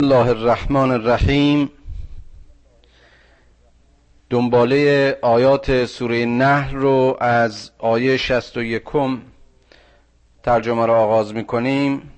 الله 0.00 0.28
الرحمن 0.28 0.90
الرحیم 0.90 1.70
دنباله 4.30 5.18
آیات 5.22 5.84
سوره 5.84 6.24
نحل 6.24 6.76
رو 6.76 7.16
از 7.20 7.70
آیه 7.78 8.16
61 8.16 8.82
ترجمه 10.42 10.86
را 10.86 10.96
آغاز 10.96 11.34
می 11.34 11.44
کنیم 11.44 12.12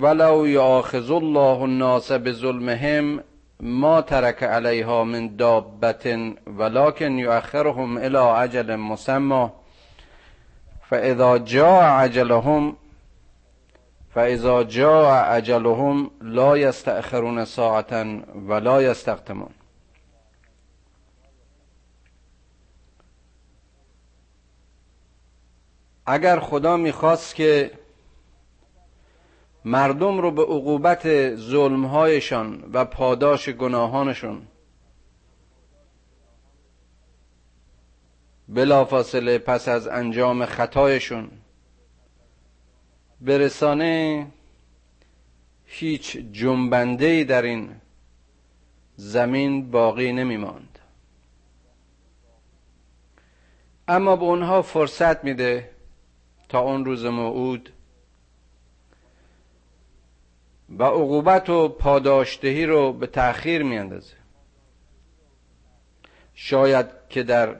ولو 0.00 0.48
یاخذ 0.48 1.10
الله 1.10 1.62
الناس 1.62 2.12
بظلمهم 2.12 3.20
ما 3.60 4.02
ترک 4.02 4.42
علیها 4.42 5.04
من 5.04 5.36
دابة 5.36 6.34
ولكن 6.58 7.18
یؤخرهم 7.18 7.98
الى 7.98 8.18
عجل 8.18 8.76
مسمى. 8.76 9.48
فاذا 10.90 11.38
جاء 11.38 11.82
عجلهم 11.82 12.76
فاذا 14.14 14.62
جاء 14.62 15.36
اجلهم 15.36 16.10
لا 16.20 16.58
یستأخرون 16.58 17.44
ساعتا 17.44 18.20
ولا 18.48 18.82
یستقدمون 18.82 19.50
اگر 26.06 26.40
خدا 26.40 26.76
می‌خواست 26.76 27.34
که 27.34 27.70
مردم 29.64 30.18
رو 30.18 30.30
به 30.30 30.42
عقوبت 30.42 31.34
ظلمهایشان 31.34 32.70
و 32.72 32.84
پاداش 32.84 33.48
گناهانشون 33.48 34.42
بلافاصله 38.48 39.38
پس 39.38 39.68
از 39.68 39.88
انجام 39.88 40.46
خطایشون 40.46 41.30
برسانه 43.20 44.26
هیچ 45.64 46.16
جنبنده 46.16 47.24
در 47.24 47.42
این 47.42 47.70
زمین 48.96 49.70
باقی 49.70 50.12
نمی 50.12 50.36
ماند 50.36 50.78
اما 53.88 54.16
به 54.16 54.22
اونها 54.22 54.62
فرصت 54.62 55.24
میده 55.24 55.70
تا 56.48 56.60
اون 56.60 56.84
روز 56.84 57.04
موعود 57.04 57.72
و 60.78 60.82
عقوبت 60.82 61.48
و 61.48 61.68
پاداشدهی 61.68 62.66
رو 62.66 62.92
به 62.92 63.06
تأخیر 63.06 63.62
میاندازه. 63.62 64.16
شاید 66.34 66.86
که 67.08 67.22
در 67.22 67.56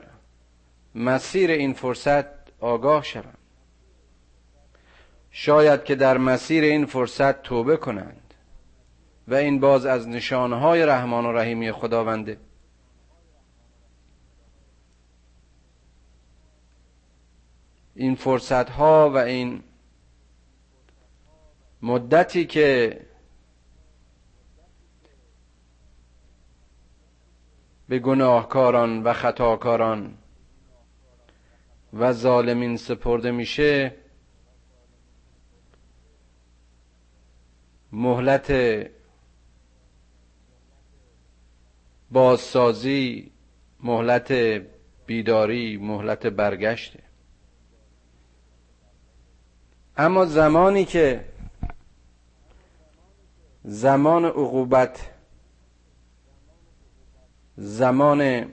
مسیر 0.95 1.51
این 1.51 1.73
فرصت 1.73 2.25
آگاه 2.59 3.03
شوند. 3.03 3.40
شاید 5.31 5.83
که 5.83 5.95
در 5.95 6.17
مسیر 6.17 6.63
این 6.63 6.85
فرصت 6.85 7.43
توبه 7.43 7.77
کنند 7.77 8.33
و 9.27 9.33
این 9.33 9.59
باز 9.59 9.85
از 9.85 10.07
نشانهای 10.07 10.85
رحمان 10.85 11.25
و 11.25 11.31
رحیمی 11.31 11.71
خداونده. 11.71 12.37
این 17.95 18.15
فرصت 18.15 18.69
ها 18.69 19.09
و 19.09 19.17
این 19.17 19.63
مدتی 21.81 22.45
که 22.45 22.99
به 27.87 27.99
گناهکاران 27.99 29.03
و 29.03 29.13
خطاکاران 29.13 30.17
و 31.93 32.13
ظالمین 32.13 32.77
سپرده 32.77 33.31
میشه 33.31 34.00
مهلت 37.91 38.51
بازسازی 42.11 43.31
مهلت 43.79 44.31
بیداری 45.05 45.77
مهلت 45.77 46.27
برگشته 46.27 46.99
اما 49.97 50.25
زمانی 50.25 50.85
که 50.85 51.25
زمان 53.63 54.25
عقوبت 54.25 55.09
زمان 57.57 58.51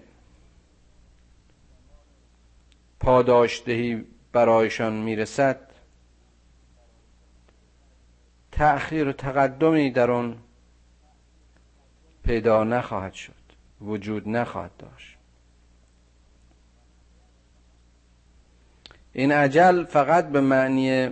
پاداشدهی 3.01 4.05
برایشان 4.33 4.93
می‌رسد 4.93 5.68
تأخیر 8.59 9.09
و 9.09 9.13
تقدمی 9.13 9.91
در 9.91 10.11
آن 10.11 10.37
پیدا 12.25 12.65
نخواهد 12.65 13.13
شد. 13.13 13.33
وجود 13.81 14.29
نخواهد 14.29 14.71
داشت. 14.79 15.19
این 19.13 19.33
عجل 19.33 19.85
فقط 19.85 20.29
به 20.29 20.41
معنی 20.41 21.11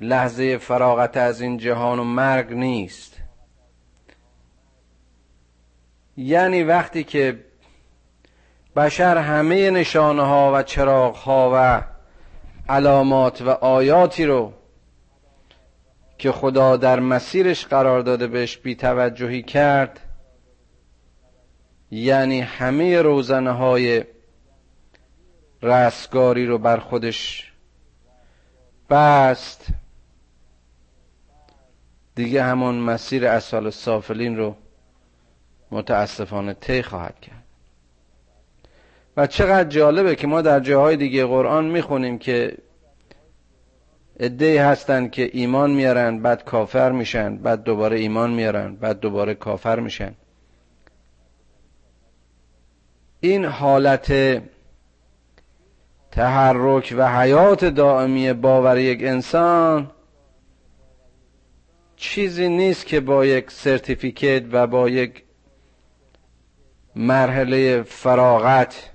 لحظه 0.00 0.58
فراغت 0.58 1.16
از 1.16 1.40
این 1.40 1.58
جهان 1.58 1.98
و 1.98 2.04
مرگ 2.04 2.52
نیست. 2.52 3.16
یعنی 6.16 6.62
وقتی 6.62 7.04
که 7.04 7.44
بشر 8.76 9.18
همه 9.18 9.70
نشانه 9.70 10.22
ها 10.22 10.52
و 10.54 10.62
چراغ 10.62 11.16
ها 11.16 11.50
و 11.54 11.82
علامات 12.72 13.42
و 13.42 13.50
آیاتی 13.50 14.24
رو 14.24 14.52
که 16.20 16.32
خدا 16.32 16.76
در 16.76 17.00
مسیرش 17.00 17.66
قرار 17.66 18.00
داده 18.00 18.26
بهش 18.26 18.56
بیتوجهی 18.56 19.42
کرد 19.42 20.00
یعنی 21.90 22.40
همه 22.40 23.02
روزنه 23.02 23.50
های 23.50 24.04
رستگاری 25.62 26.46
رو 26.46 26.58
بر 26.58 26.76
خودش 26.76 27.52
بست. 28.90 29.66
دیگه 32.14 32.42
همون 32.42 32.74
مسیر 32.74 33.26
اصال 33.26 33.70
سافلین 33.70 34.36
رو 34.36 34.56
متاسفانه 35.70 36.54
طی 36.54 36.82
خواهد 36.82 37.20
کرد. 37.20 37.44
و 39.16 39.26
چقدر 39.26 39.68
جالبه 39.68 40.16
که 40.16 40.26
ما 40.26 40.42
در 40.42 40.60
جاهای 40.60 40.96
دیگه 40.96 41.26
قرآن 41.26 41.64
می‌خونیم 41.64 42.18
که 42.18 42.56
ادهی 44.22 44.56
هستند 44.58 45.10
که 45.10 45.30
ایمان 45.32 45.70
میارن 45.70 46.18
بعد 46.22 46.44
کافر 46.44 46.92
میشن 46.92 47.36
بعد 47.36 47.62
دوباره 47.62 47.98
ایمان 47.98 48.30
میارن 48.30 48.76
بعد 48.76 49.00
دوباره 49.00 49.34
کافر 49.34 49.80
میشن. 49.80 50.14
این 53.20 53.44
حالت 53.44 54.12
تحرک 56.10 56.94
و 56.96 57.20
حیات 57.20 57.64
دائمی 57.64 58.32
باور 58.32 58.78
یک 58.78 59.02
انسان 59.02 59.90
چیزی 61.96 62.48
نیست 62.48 62.86
که 62.86 63.00
با 63.00 63.26
یک 63.26 63.50
سرتیفیکت 63.50 64.42
و 64.52 64.66
با 64.66 64.88
یک 64.88 65.24
مرحله 66.96 67.82
فراغت 67.82 68.90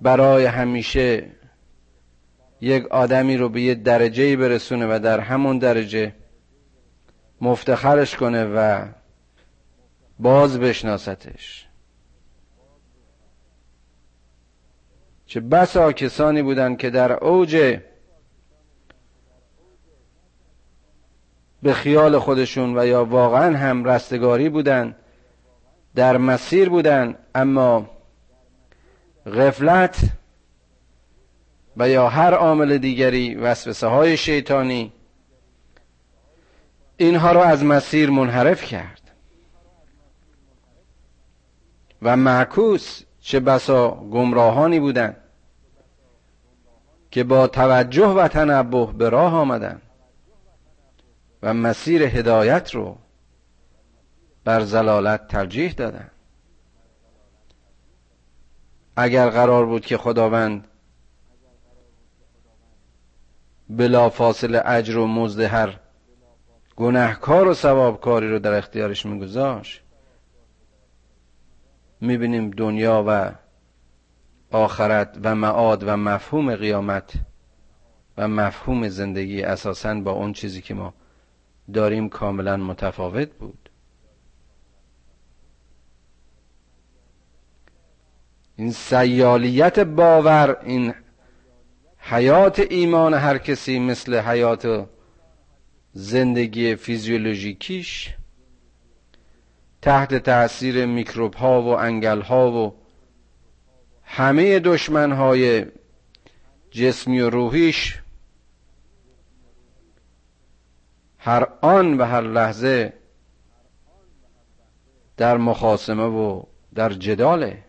برای 0.00 0.44
همیشه 0.44 1.24
یک 2.64 2.86
آدمی 2.86 3.36
رو 3.36 3.48
به 3.48 3.62
یه 3.62 3.74
درجه 3.74 4.36
برسونه 4.36 4.86
و 4.86 4.98
در 4.98 5.20
همون 5.20 5.58
درجه 5.58 6.14
مفتخرش 7.40 8.16
کنه 8.16 8.44
و 8.44 8.86
باز 10.18 10.58
بشناستش. 10.58 11.66
چه 15.26 15.40
بسا 15.40 15.92
کسانی 15.92 16.42
بودند 16.42 16.78
که 16.78 16.90
در 16.90 17.12
اوج 17.12 17.78
به 21.62 21.72
خیال 21.72 22.18
خودشون 22.18 22.78
و 22.78 22.86
یا 22.86 23.04
واقعا 23.04 23.56
هم 23.56 23.84
رستگاری 23.84 24.48
بودن 24.48 24.96
در 25.94 26.16
مسیر 26.16 26.68
بودن 26.68 27.14
اما 27.34 27.90
غفلت 29.26 29.96
و 31.76 31.88
یا 31.88 32.08
هر 32.08 32.34
عامل 32.34 32.78
دیگری 32.78 33.34
وسوسه 33.34 33.86
های 33.86 34.16
شیطانی 34.16 34.92
اینها 36.96 37.32
را 37.32 37.44
از 37.44 37.64
مسیر 37.64 38.10
منحرف 38.10 38.62
کرد. 38.62 39.00
و 42.02 42.16
معکوس 42.16 43.02
چه 43.20 43.40
بسا 43.40 43.90
گمراهانی 43.90 44.80
بودند 44.80 45.16
که 47.10 47.24
با 47.24 47.46
توجه 47.46 48.06
و 48.06 48.28
تنبه 48.28 48.86
به 48.86 49.08
راه 49.08 49.34
آمدند 49.34 49.82
و 51.42 51.54
مسیر 51.54 52.02
هدایت 52.02 52.74
رو 52.74 52.98
بر 54.44 54.60
زلالت 54.60 55.28
ترجیح 55.28 55.72
دادند. 55.72 56.10
اگر 58.96 59.30
قرار 59.30 59.66
بود 59.66 59.86
که 59.86 59.98
خداوند 59.98 60.68
بلا 63.68 64.10
فاصله 64.10 64.62
اجر 64.64 64.98
و 64.98 65.06
مزد 65.06 65.40
هر 65.40 65.80
گناهکار 66.76 67.48
و 67.48 67.54
ثوابکاری 67.54 68.28
رو 68.28 68.38
در 68.38 68.52
اختیارش 68.52 69.06
میگذاشت. 69.06 69.82
می‌بینیم 72.00 72.50
دنیا 72.50 73.04
و 73.06 73.32
آخرت 74.50 75.18
و 75.22 75.34
معاد 75.34 75.82
و 75.86 75.96
مفهوم 75.96 76.56
قیامت 76.56 77.12
و 78.18 78.28
مفهوم 78.28 78.88
زندگی 78.88 79.42
اساسا 79.42 79.94
با 79.94 80.10
اون 80.10 80.32
چیزی 80.32 80.62
که 80.62 80.74
ما 80.74 80.94
داریم 81.72 82.08
کاملا 82.08 82.56
متفاوت 82.56 83.30
بود. 83.30 83.70
این 88.56 88.72
سیالیت 88.72 89.78
باور 89.78 90.56
این 90.62 90.94
حیات 92.06 92.60
ایمان 92.60 93.14
هر 93.14 93.38
کسی 93.38 93.78
مثل 93.78 94.14
حیات 94.20 94.88
زندگی 95.92 96.76
فیزیولوژیکیش 96.76 98.14
تحت 99.82 100.14
تاثیر 100.14 100.86
میکروب 100.86 101.34
ها 101.34 101.62
و 101.62 101.68
انگل 101.68 102.20
ها 102.20 102.52
و 102.52 102.74
همه 104.02 104.60
دشمن 104.60 105.12
های 105.12 105.66
جسمی 106.70 107.20
و 107.20 107.30
روحیش 107.30 108.00
هر 111.18 111.48
آن 111.60 111.98
و 111.98 112.04
هر 112.04 112.20
لحظه 112.20 112.92
در 115.16 115.36
مخاسمه 115.36 116.04
و 116.04 116.42
در 116.74 116.92
جداله. 116.92 117.64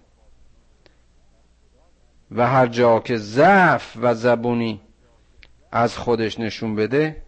و 2.35 2.47
هر 2.47 2.67
جا 2.67 2.99
که 2.99 3.17
ضعف 3.17 3.97
و 4.01 4.13
زبونی 4.13 4.81
از 5.71 5.97
خودش 5.97 6.39
نشون 6.39 6.75
بده 6.75 7.21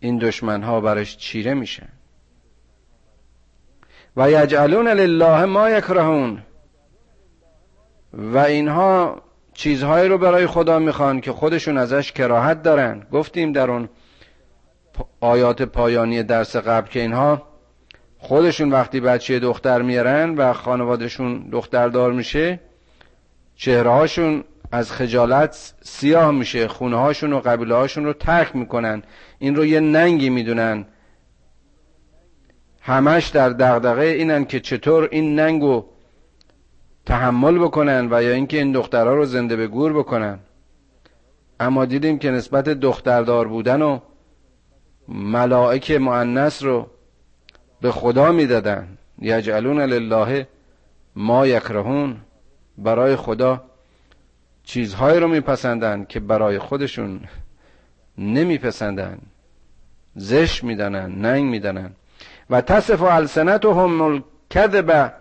این 0.00 0.18
دشمن 0.18 0.62
ها 0.62 0.80
برش 0.80 1.16
چیره 1.16 1.54
میشن 1.54 1.88
و 4.16 4.30
یجعلون 4.30 4.88
لله 4.88 5.44
ما 5.44 5.70
یکرهون. 5.70 6.42
و 8.12 8.38
اینها 8.38 9.22
چیزهایی 9.54 10.08
رو 10.08 10.18
برای 10.18 10.46
خدا 10.46 10.78
می‌خوان 10.78 11.20
که 11.20 11.32
خودشون 11.32 11.78
ازش 11.78 12.12
کراهت 12.12 12.62
دارن. 12.62 13.06
گفتیم 13.12 13.52
در 13.52 13.70
اون 13.70 13.88
آیات 15.20 15.62
پایانی 15.62 16.22
درس 16.22 16.56
قبل 16.56 16.88
که 16.88 17.00
اینها 17.00 17.42
خودشون 18.18 18.70
وقتی 18.70 19.00
بچه 19.00 19.38
دختر 19.38 19.82
میارن 19.82 20.34
و 20.34 20.52
خانوادشون 20.52 21.48
دختردار 21.50 22.12
میشه 22.12 22.60
چهرهاشون 23.56 24.44
از 24.72 24.92
خجالت 24.92 25.74
سیاه 25.82 26.30
میشه 26.30 26.68
خونه 26.68 26.96
هاشون 26.96 27.32
و 27.32 27.40
قبیله 27.40 27.74
هاشون 27.74 28.04
رو 28.04 28.12
ترک 28.12 28.56
می‌کنن. 28.56 29.02
این 29.38 29.56
رو 29.56 29.64
یه 29.64 29.80
ننگی 29.80 30.30
می‌دونن. 30.30 30.86
همش 32.80 33.28
در 33.28 33.50
دغدغه 33.50 34.04
اینن 34.04 34.44
که 34.44 34.60
چطور 34.60 35.08
این 35.12 35.40
ننگ 35.40 35.62
رو 35.62 35.88
تحمل 37.06 37.58
بکنن 37.58 38.08
و 38.10 38.22
یا 38.22 38.30
اینکه 38.30 38.58
این 38.58 38.72
دخترها 38.72 39.14
رو 39.14 39.24
زنده 39.24 39.56
به 39.56 39.66
گور 39.66 39.92
بکنن. 39.92 40.38
اما 41.60 41.84
دیدیم 41.84 42.18
که 42.18 42.30
نسبت 42.30 42.68
دختردار 42.68 43.48
بودن 43.48 43.82
و 43.82 43.98
ملائک 45.08 45.90
معنس 45.90 46.62
رو 46.62 46.86
به 47.80 47.90
خدا 47.90 48.32
می‌دادن. 48.32 48.98
یجعلون 49.18 49.80
لله 49.80 50.48
ما 51.16 51.46
یکرهون. 51.46 52.16
برای 52.78 53.16
خدا 53.16 53.64
چیزهایی 54.64 55.20
رو 55.20 55.28
میپسندن 55.28 56.04
که 56.04 56.20
برای 56.20 56.58
خودشون 56.58 57.20
نمیپسندن. 58.18 59.18
زش 60.16 60.64
میدنن 60.64 61.12
ننگ 61.12 61.44
میدنن 61.44 61.90
و 62.50 62.60
تصف 62.60 63.02
السنتهم 63.02 64.00
الکذب 64.00 65.12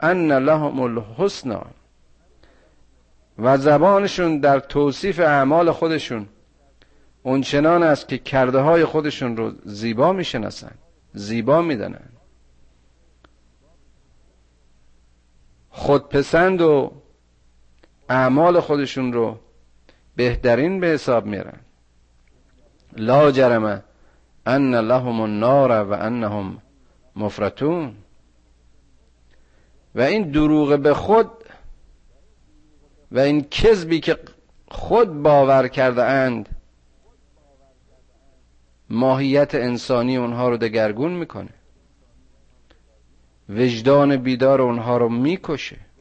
ان 0.00 0.32
لهم 0.32 0.80
الحسنا 0.80 1.66
و 3.38 3.58
زبانشون 3.58 4.38
در 4.38 4.60
توصیف 4.60 5.20
اعمال 5.20 5.70
خودشون 5.70 6.26
اونچنان 7.22 7.82
است 7.82 8.08
که 8.08 8.18
کرده 8.18 8.58
های 8.58 8.84
خودشون 8.84 9.36
رو 9.36 9.52
زیبا 9.64 10.12
می‌شناسن 10.12 10.72
زیبا 11.12 11.62
میدنن 11.62 12.08
خودپسند 15.70 16.60
و 16.60 16.92
اعمال 18.12 18.60
خودشون 18.60 19.12
رو 19.12 19.38
بهترین 20.16 20.80
به 20.80 20.86
حساب 20.86 21.26
میرن 21.26 21.60
لا 22.96 23.30
جرمه 23.30 23.82
ان 24.46 24.74
لهم 24.74 25.20
النار 25.20 25.84
و 25.84 25.92
انهم 25.92 26.58
مفرتون 27.16 27.94
و 29.94 30.00
این 30.00 30.30
دروغ 30.30 30.78
به 30.78 30.94
خود 30.94 31.30
و 33.12 33.18
این 33.18 33.44
کذبی 33.44 34.00
که 34.00 34.18
خود 34.68 35.22
باور 35.22 35.68
کرده 35.68 36.04
اند 36.04 36.48
ماهیت 38.90 39.54
انسانی 39.54 40.16
اونها 40.16 40.48
رو 40.48 40.56
دگرگون 40.56 41.12
می‌کنه. 41.12 41.50
وجدان 43.48 44.16
بیدار 44.16 44.62
اونها 44.62 44.96
رو 44.96 45.08
می‌کشه. 45.08 45.91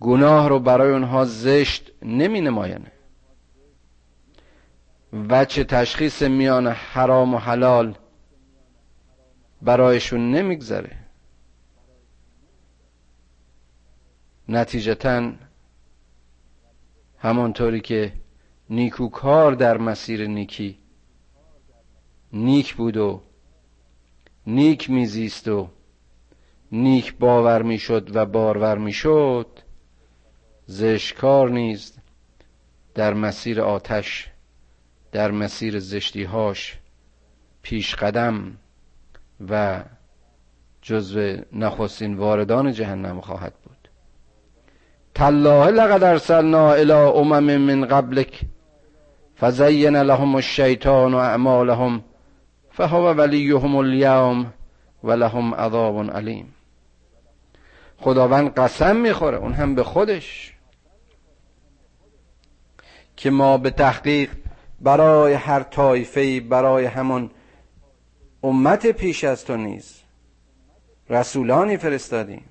گناه 0.00 0.48
رو 0.48 0.58
برای 0.60 0.92
اونها 0.92 1.24
زشت 1.24 1.92
نمی 2.02 2.40
نماینه 2.40 2.92
وچه 5.28 5.64
تشخیص 5.64 6.22
میان 6.22 6.66
حرام 6.66 7.34
و 7.34 7.38
حلال 7.38 7.98
برایشون 9.62 10.30
نمیگذره. 10.30 10.96
نتیجتا 14.48 15.32
همانطوری 17.18 17.80
که 17.80 18.12
نیکوکار 18.70 19.52
در 19.52 19.78
مسیر 19.78 20.26
نیکی 20.26 20.78
نیک 22.32 22.74
بود 22.74 22.96
و 22.96 23.22
نیک 24.46 24.90
میزیست 24.90 25.48
و 25.48 25.68
نیک 26.72 27.16
باور 27.18 27.62
می‌شد 27.62 28.16
و 28.16 28.26
بارور 28.26 28.78
می‌شد 28.78 29.58
زشکار 30.66 31.50
نیز 31.50 31.92
در 32.94 33.14
مسیر 33.14 33.60
آتش 33.60 34.28
در 35.12 35.30
مسیر 35.30 35.78
زشتیهاش 35.78 36.78
پیش 37.62 37.94
قدم 37.94 38.56
و 39.50 39.82
جزو 40.82 41.36
نخستین 41.52 42.14
واردان 42.14 42.72
جهنم 42.72 43.20
خواهد 43.20 43.52
بود. 43.64 43.88
تالله 45.14 45.66
لقد 45.66 46.02
ارسلنا 46.02 46.72
الى 46.72 46.92
امم 46.92 47.56
من 47.56 47.84
قبلك 47.86 48.40
فزین 49.40 49.96
لهم 49.96 50.34
الشیطان 50.34 51.14
و 51.14 51.16
اعمالهم 51.16 52.04
فهو 52.70 53.14
ولیهم 53.14 53.76
اليوم 53.76 54.52
و 55.04 55.12
لهم 55.12 55.54
عذاب 55.54 56.10
علیم. 56.10 56.54
خداوند 57.98 58.50
قسم 58.50 58.96
می‌خوره 58.96 59.36
اون 59.36 59.52
هم 59.52 59.74
به 59.74 59.84
خودش. 59.84 60.55
که 63.16 63.30
ما 63.30 63.58
به 63.58 63.70
تحقیق 63.70 64.30
برای 64.80 65.32
هر 65.32 65.62
طایفه 65.62 66.40
برای 66.40 66.84
همون 66.84 67.30
امت 68.42 68.86
پیش 68.86 69.24
از 69.24 69.44
تو 69.44 69.56
نیز 69.56 70.00
رسولانی 71.10 71.76
فرستادیم. 71.76 72.44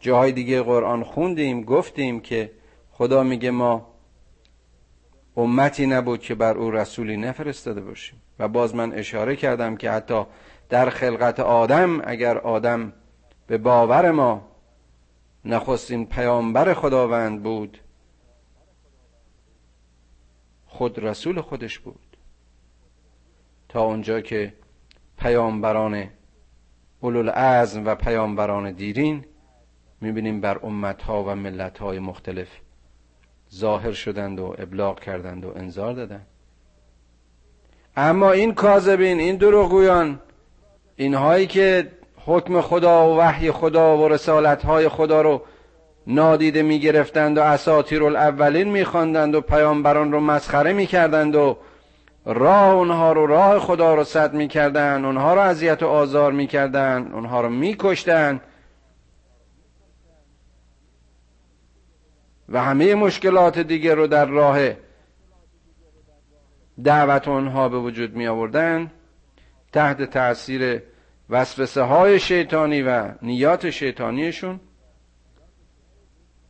جاهای 0.00 0.32
دیگه 0.32 0.62
قرآن 0.62 1.04
خوندیم 1.04 1.62
گفتیم 1.62 2.20
که 2.20 2.50
خدا 2.90 3.22
میگه 3.22 3.50
ما 3.50 3.86
امتی 5.36 5.86
نبود 5.86 6.20
که 6.20 6.34
بر 6.34 6.56
او 6.56 6.70
رسولی 6.70 7.16
نفرستاده 7.16 7.80
باشیم. 7.80 8.22
و 8.38 8.48
باز 8.48 8.74
من 8.74 8.92
اشاره 8.92 9.36
کردم 9.36 9.76
که 9.76 9.90
حتی 9.90 10.26
در 10.68 10.90
خلقت 10.90 11.40
آدم 11.40 12.00
اگر 12.04 12.38
آدم 12.38 12.92
به 13.46 13.58
باور 13.58 14.10
ما 14.10 14.48
نخستین 15.44 16.06
پیامبر 16.06 16.74
خداوند 16.74 17.42
بود 17.42 17.78
خود 20.68 20.98
رسول 20.98 21.40
خودش 21.40 21.78
بود. 21.78 22.16
تا 23.68 23.82
اونجا 23.82 24.20
که 24.20 24.52
پیامبران 25.18 26.10
اولوالعزم 27.00 27.86
و 27.86 27.94
پیامبران 27.94 28.72
دیرین 28.72 29.24
می‌بینیم 30.00 30.40
بر 30.40 30.58
امتها 30.62 31.24
و 31.24 31.34
ملتهای 31.34 31.98
مختلف 31.98 32.48
ظاهر 33.54 33.92
شدند 33.92 34.40
و 34.40 34.54
ابلاغ 34.58 35.00
کردند 35.00 35.44
و 35.44 35.52
انذار 35.56 35.92
دادند. 35.92 36.26
اما 37.96 38.30
این 38.30 38.54
کاذبین 38.54 39.18
این 39.18 39.36
دروغگویان 39.36 40.20
اینهایی 40.96 41.46
که 41.46 41.92
حکم 42.16 42.60
خدا 42.60 43.14
و 43.14 43.18
وحی 43.18 43.50
خدا 43.50 43.98
و 43.98 44.08
رسالتهای 44.08 44.88
خدا 44.88 45.22
رو 45.22 45.42
نادیده 46.08 46.62
می‌گرفتند 46.62 47.38
و 47.38 47.40
اساطیر 47.40 48.04
الاولین 48.04 48.68
میخواندند 48.68 49.34
و 49.34 49.40
پیامبران 49.40 50.12
رو 50.12 50.20
مسخره 50.20 50.72
می‌کردند 50.72 51.34
و 51.34 51.56
راه 52.24 52.74
اونها 52.74 53.12
رو 53.12 53.26
راه 53.26 53.58
خدا 53.58 53.94
رو 53.94 54.04
صد 54.04 54.34
می‌کردن 54.34 55.04
اونها 55.04 55.34
رو 55.34 55.40
اذیت 55.40 55.82
و 55.82 55.86
آزار 55.86 56.32
می‌کردن 56.32 57.10
اونها 57.12 57.40
رو 57.40 57.48
میکشتن 57.48 58.40
و 62.48 62.62
همه 62.62 62.94
مشکلات 62.94 63.58
دیگه 63.58 63.94
رو 63.94 64.06
در 64.06 64.24
راه 64.24 64.58
دعوت 66.84 67.28
اونها 67.28 67.68
به 67.68 67.78
وجود 67.78 68.16
می 68.16 68.26
آوردن 68.26 68.90
تحت 69.72 70.02
تاثیر 70.02 70.82
وسوسه 71.30 71.82
های 71.82 72.20
شیطانی 72.20 72.82
و 72.82 73.08
نیات 73.22 73.70
شیطانیشون. 73.70 74.60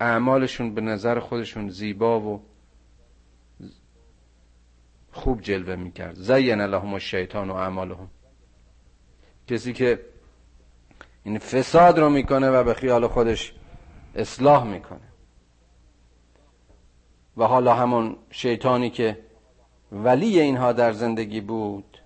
اعمالشون 0.01 0.75
به 0.75 0.81
نظر 0.81 1.19
خودشون 1.19 1.69
زیبا 1.69 2.21
و 2.21 2.43
خوب 5.13 5.41
جلوه 5.41 5.77
می‌کرد. 5.77 6.15
زین 6.15 6.61
لهم 6.61 6.93
الشیطان 6.93 7.51
و 7.51 7.55
اعمالهم. 7.55 8.09
کسی 9.47 9.73
که 9.73 10.01
این 11.25 11.39
فساد 11.39 11.99
رو 11.99 12.11
می‌کنه 12.11 12.51
و 12.51 12.65
به 12.65 12.75
خیال 12.75 13.07
خودش 13.07 13.53
اصلاح 14.15 14.65
می‌کنه. 14.65 15.09
و 17.37 17.45
حالا 17.45 17.75
همون 17.75 18.17
شیطانی 18.31 18.91
که 18.91 19.19
ولی 19.93 20.41
اینها 20.41 20.73
در 20.73 20.93
زندگی 20.93 21.41
بود 21.41 21.99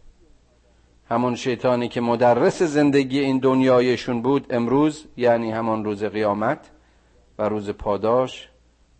همون 1.08 1.34
شیطانی 1.34 1.88
که 1.88 2.00
مدرس 2.00 2.62
زندگی 2.62 3.18
این 3.18 3.38
دنیایشون 3.38 4.22
بود 4.22 4.46
امروز 4.54 5.06
یعنی 5.16 5.50
همون 5.50 5.84
روز 5.84 6.04
قیامت 6.04 6.70
روز 7.48 7.70
پاداش 7.70 8.48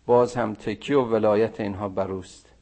باز 0.05 0.35
هم 0.35 0.53
تکی 0.53 0.93
و 0.93 1.01
ولایت 1.01 1.59
اینها 1.59 1.89
بروست 1.89 2.53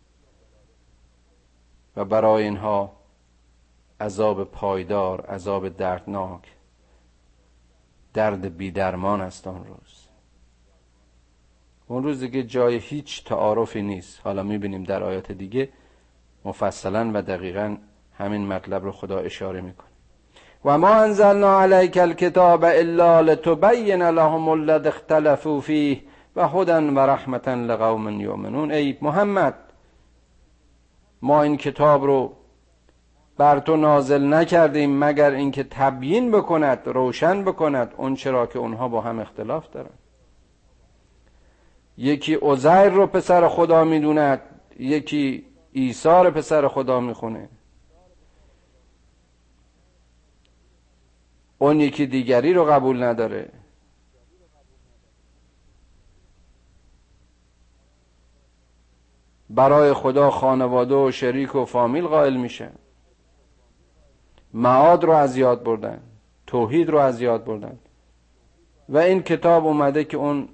و 1.96 2.06
برای 2.06 2.44
اینها 2.44 3.02
عذاب 4.02 4.44
پایدار 4.44 5.22
عذاب 5.22 5.70
دردناک 5.70 6.56
درد 8.14 8.58
بیدرمان 8.58 9.22
است 9.22 9.48
آن 9.48 9.66
روز. 9.66 10.08
اون 11.88 12.04
روز 12.04 12.20
دیگه 12.20 12.44
جای 12.44 12.76
هیچ 12.76 13.26
تعارفی 13.26 13.82
نیست. 13.82 14.22
حالا 14.24 14.44
می‌بینیم 14.44 14.84
در 14.84 15.04
آیات 15.04 15.32
دیگه 15.32 15.70
مفصلا 16.46 17.12
و 17.14 17.22
دقیقا 17.22 17.78
همین 18.14 18.48
مطلب 18.48 18.84
رو 18.84 18.92
خدا 18.92 19.20
اشاره 19.20 19.62
می‌کنه. 19.62 19.91
و 20.66 20.78
ما 20.78 20.90
انزلنا 20.90 21.62
علیک 21.62 21.98
الکتاب 21.98 22.64
الا 22.64 23.22
لتبین 23.22 24.02
لهم 24.02 24.50
الذی 24.50 24.88
اختلفوا 24.88 25.60
فیه 25.60 26.02
و 26.36 26.48
هدى 26.48 26.72
و 26.72 27.00
رحمتا 27.00 27.54
لقوم 27.54 28.22
یؤمنون 28.22 28.72
ای 28.72 28.98
محمد 29.02 29.56
ما 31.22 31.44
این 31.44 31.58
کتاب 31.58 32.04
رو 32.04 32.34
بر 33.38 33.60
تو 33.60 33.76
نازل 33.76 34.34
نکردیم 34.34 35.04
مگر 35.04 35.32
اینکه 35.32 35.64
تبیین 35.64 36.32
بکند 36.32 36.80
روشن 36.86 37.44
بکند 37.44 37.94
اون 37.98 38.16
چرا 38.16 38.46
که 38.46 38.60
اونها 38.60 38.88
با 38.88 39.02
هم 39.02 39.20
اختلاف 39.20 39.70
دارن 39.70 39.90
یکی 41.98 42.36
عزیر 42.36 42.90
رو 42.90 43.08
پسر 43.08 43.48
خدا 43.48 43.84
می‌دوند 43.84 44.42
یکی 44.80 45.46
عیسی 45.76 46.10
پسر 46.10 46.68
خدا 46.68 47.00
می‌خونه 47.00 47.50
اون 51.62 51.80
یکی 51.80 52.06
دیگری 52.08 52.54
رو 52.54 52.66
قبول 52.66 53.04
نداره. 53.04 53.50
برای 59.50 59.94
خدا 59.94 60.32
خانواده 60.32 60.96
و 60.96 61.12
شریک 61.12 61.56
و 61.56 61.66
فامیل 61.66 62.08
قائل 62.08 62.38
میشه. 62.38 62.70
معاد 64.54 65.04
رو 65.04 65.12
از 65.12 65.38
یاد 65.38 65.64
بردن. 65.64 66.02
توحید 66.48 66.90
رو 66.90 66.98
از 66.98 67.22
یاد 67.22 67.46
بردن. 67.46 67.80
و 68.90 68.98
این 68.98 69.24
کتاب 69.24 69.66
اومده 69.66 70.04
که 70.04 70.18
اون 70.18 70.50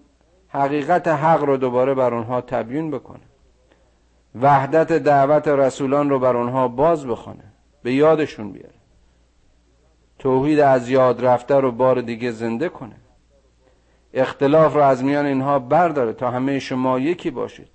حقیقت 0.47 1.07
حق 1.07 1.43
رو 1.43 1.57
دوباره 1.57 1.93
بر 1.93 2.13
اونها 2.13 2.41
تبیین 2.41 2.91
بکنه. 2.91 3.25
وحدت 4.41 4.91
دعوت 4.91 5.47
رسولان 5.47 6.09
رو 6.09 6.19
بر 6.19 6.37
اونها 6.37 6.67
باز 6.67 7.07
بخونه. 7.07 7.53
به 7.83 7.93
یادشون 7.93 8.51
بیاره. 8.51 8.76
توحید 10.19 10.59
از 10.59 10.89
یاد 10.89 11.25
رفته 11.25 11.55
رو 11.55 11.71
بار 11.71 12.01
دیگه 12.01 12.31
زنده 12.31 12.69
کنه. 12.69 12.95
اختلاف 14.13 14.73
رو 14.73 14.81
از 14.81 15.03
میان 15.03 15.25
اینها 15.25 15.59
برداره 15.59 16.13
تا 16.13 16.31
همه 16.31 16.59
شما 16.59 16.99
یکی 16.99 17.31
باشید. 17.31 17.69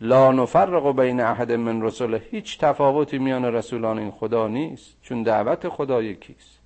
لا 0.00 0.32
نفرق 0.32 0.96
بین 0.96 1.20
احد 1.20 1.52
من 1.52 1.82
رسوله 1.82 2.22
هیچ 2.30 2.58
تفاوتی 2.58 3.18
میان 3.18 3.44
رسولان 3.44 3.98
این 3.98 4.10
خدا 4.10 4.48
نیست 4.48 4.96
چون 5.02 5.22
دعوت 5.22 5.68
خدا 5.68 6.02
یکیست. 6.02 6.58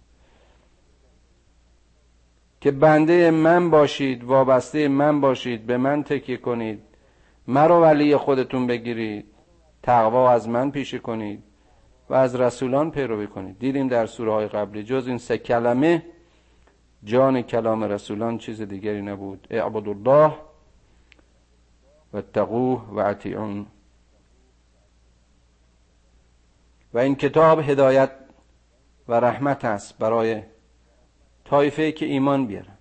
که 2.61 2.71
بنده 2.71 3.31
من 3.31 3.71
باشید 3.71 4.25
وابسته 4.25 4.89
من 4.89 5.21
باشید 5.21 5.67
به 5.67 5.77
من 5.77 6.03
تکیه 6.03 6.37
کنید. 6.37 6.83
مرا 7.47 7.81
ولی 7.81 8.17
خودتون 8.17 8.67
بگیرید. 8.67 9.25
تقوا 9.83 10.31
از 10.31 10.49
من 10.49 10.71
پیشه 10.71 10.99
کنید. 10.99 11.43
و 12.11 12.15
از 12.15 12.37
رسولان 12.37 12.91
پیروی 12.91 13.27
کنید. 13.27 13.59
دیدیم 13.59 13.89
در 13.89 14.07
سوره 14.07 14.33
های 14.33 14.49
قبلی 14.49 14.83
جز 14.83 15.07
این 15.07 15.19
سه 15.19 15.39
کلمه 15.39 16.05
جان 17.05 17.43
کلام 17.43 17.85
رسولان 17.85 18.39
چیز 18.39 18.61
دیگری 18.61 19.03
نبود. 19.03 19.47
اعبد 19.51 19.89
الله 19.89 20.35
و 22.13 22.21
تقوه 22.23 22.85
و 22.91 22.99
اطیعون. 22.99 23.67
و 26.95 26.99
این 26.99 27.15
کتاب 27.15 27.59
هدایت 27.59 28.11
و 29.09 29.15
رحمت 29.15 29.65
است 29.65 29.99
برای 29.99 30.43
طایفه 31.45 31.93
که 31.93 32.07
ایمان 32.07 32.47
بیارن 32.47 32.79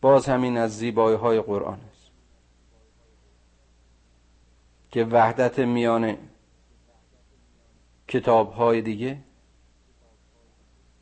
باز 0.00 0.26
همین 0.26 0.58
از 0.58 0.78
زیبایی 0.78 1.16
های 1.16 1.40
قرآن 1.40 1.80
است 1.90 2.10
که 4.90 5.04
وحدت 5.04 5.58
میان 5.58 6.16
کتاب 8.08 8.52
های 8.52 8.82
دیگه 8.82 9.18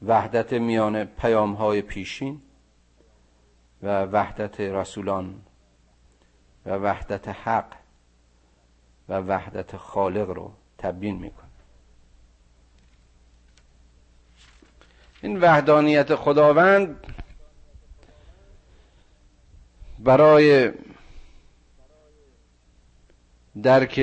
وحدت 0.02 0.52
میان 0.52 1.04
پیام 1.04 1.52
های 1.52 1.82
پیشین 1.82 2.42
و 3.82 4.02
وحدت 4.04 4.60
رسولان 4.60 5.42
و 6.66 6.70
وحدت 6.70 7.28
حق 7.28 7.72
و 9.08 9.20
وحدت 9.20 9.76
خالق 9.76 10.30
رو 10.30 10.52
تبیین 10.78 11.16
می‌کنه. 11.16 11.46
این 15.22 15.40
وحدانیت 15.40 16.14
خداوند 16.14 17.06
برای 19.98 20.72
درک 23.62 24.00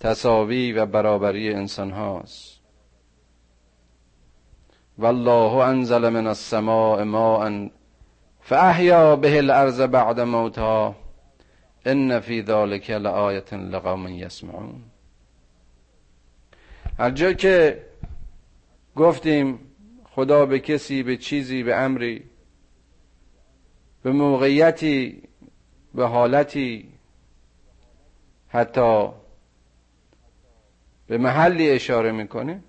تساوی 0.00 0.72
و 0.72 0.86
برابری 0.86 1.54
انسان 1.54 1.90
هاست. 1.90 2.60
والله 4.98 5.54
انزل 5.54 6.08
من 6.08 6.26
السماء 6.26 7.04
ماء 7.04 7.68
فاحیا 8.40 9.16
به 9.16 9.38
الارض 9.38 9.80
بعد 9.80 10.20
موتها. 10.20 10.96
ان 11.86 12.20
فی 12.20 12.42
ذلک 12.42 12.90
لآیه 12.90 13.54
لقوم 13.54 14.08
یسمعون. 14.08 14.82
هر 16.98 17.10
جا 17.10 17.32
که 17.32 17.82
گفتیم 18.96 19.58
خدا 20.04 20.46
به 20.46 20.58
کسی 20.58 21.02
به 21.02 21.16
چیزی 21.16 21.62
به 21.62 21.76
امری 21.76 22.24
به 24.02 24.12
موقعیتی 24.12 25.22
به 25.94 26.06
حالتی 26.06 26.88
حتی 28.48 29.08
به 31.06 31.18
محلی 31.18 31.70
اشاره 31.70 32.12
می‌کنه 32.12 32.62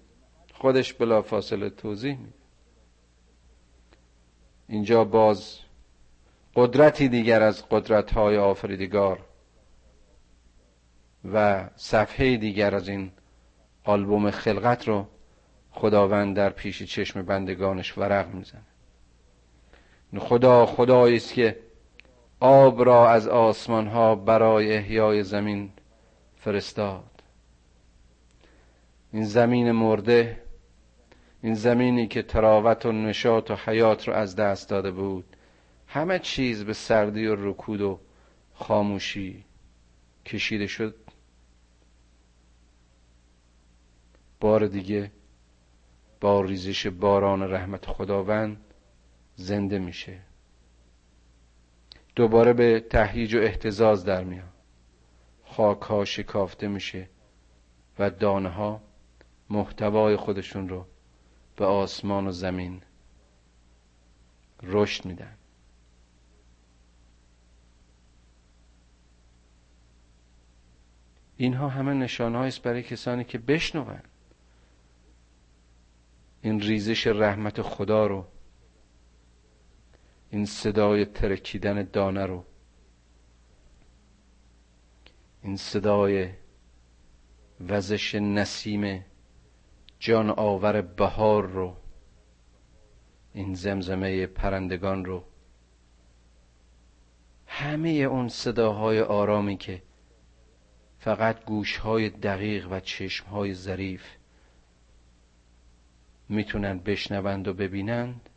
خودش 0.54 0.94
بلا 0.94 1.22
فاصله 1.22 1.70
توضیح 1.70 2.18
میده. 2.18 2.34
اینجا 4.68 5.04
باز 5.04 5.60
قدرتی 6.56 7.10
دیگر 7.10 7.42
از 7.42 7.70
قدرت 7.70 8.12
های 8.12 8.38
آفریدگار 8.38 9.20
و 11.34 11.70
صفحه 11.76 12.38
دیگر 12.38 12.76
از 12.76 12.90
این 12.90 13.12
آلبوم 13.84 14.32
خلقت 14.32 14.88
رو 14.88 15.08
خداوند 15.72 16.36
در 16.36 16.50
پیش 16.50 16.84
چشم 16.84 17.22
بندگانش 17.22 17.98
ورق 17.98 18.34
می‌زنه. 18.34 18.62
خدا 20.20 20.66
خدایی 20.66 21.16
است 21.16 21.34
که 21.34 21.60
آب 22.40 22.86
را 22.86 23.10
از 23.10 23.28
آسمان 23.28 23.88
ها 23.88 24.16
برای 24.16 24.78
احیای 24.78 25.24
زمین 25.24 25.72
فرستاد. 26.36 27.15
این 29.16 29.24
زمین 29.24 29.72
مرده 29.72 30.44
این 31.42 31.54
زمینی 31.54 32.08
که 32.08 32.22
تراوت 32.22 32.86
و 32.86 32.92
نشاط 32.92 33.52
و 33.52 33.56
حیات 33.56 34.08
رو 34.08 34.14
از 34.14 34.36
دست 34.36 34.70
داده 34.70 34.92
بود 34.92 35.36
همه 35.88 36.20
چیز 36.20 36.64
به 36.64 36.74
سردی 36.74 37.28
و 37.28 37.36
رکود 37.50 37.82
و 37.82 38.00
خاموشی 38.54 39.46
کشیده 40.26 40.68
شد. 40.68 40.96
بار 44.40 44.68
دیگه 44.68 45.12
با 46.22 46.42
ریزش 46.42 46.88
باران 46.88 47.44
رحمت 47.44 47.86
خداوند 47.86 48.58
زنده 49.36 49.80
میشه. 49.80 50.20
دوباره 52.16 52.54
به 52.54 52.80
تهیج 52.80 53.36
و 53.36 53.40
احتزاز 53.40 54.06
در 54.06 54.24
میاد. 54.24 54.54
خاک 55.46 55.82
ها 55.82 56.06
شکافته 56.06 56.68
میشه 56.68 57.10
و 58.00 58.10
دانه 58.10 58.50
ها 58.50 58.82
محتوای 59.50 60.16
خودشون 60.16 60.70
رو 60.70 60.86
به 61.56 61.66
آسمان 61.66 62.28
و 62.28 62.32
زمین 62.32 62.82
رشد 64.64 65.06
میدن. 65.06 65.38
اینها 71.38 71.70
همه 71.70 71.94
نشانه 71.94 72.38
است 72.38 72.62
برای 72.62 72.84
کسانی 72.84 73.24
که 73.24 73.38
بشنون 73.38 74.02
این 76.42 76.62
ریزش 76.62 77.08
رحمت 77.08 77.62
خدا 77.62 78.08
رو 78.08 78.26
این 80.30 80.46
صدای 80.46 81.06
ترکیدن 81.06 81.84
دانه 81.84 82.26
رو 82.26 82.46
این 85.44 85.58
صدای 85.58 86.30
وزش 87.68 88.16
نسیم 88.16 89.06
جان 90.06 90.30
آور 90.30 90.82
بهار 90.82 91.46
رو 91.46 91.76
این 93.34 93.54
زمزمه 93.54 94.26
پرندگان 94.28 95.06
رو. 95.06 95.24
همه 97.48 97.90
اون 97.90 98.30
صداهای 98.30 99.02
آرامی 99.02 99.58
که 99.58 99.82
فقط 101.00 101.46
گوشهای 101.46 102.10
دقیق 102.10 102.72
و 102.72 102.80
چشمهای 102.80 103.54
ظریف 103.54 104.04
می‌تونن 106.30 106.80
بشنوند 106.80 107.48
و 107.48 107.54
ببینند 107.54 108.30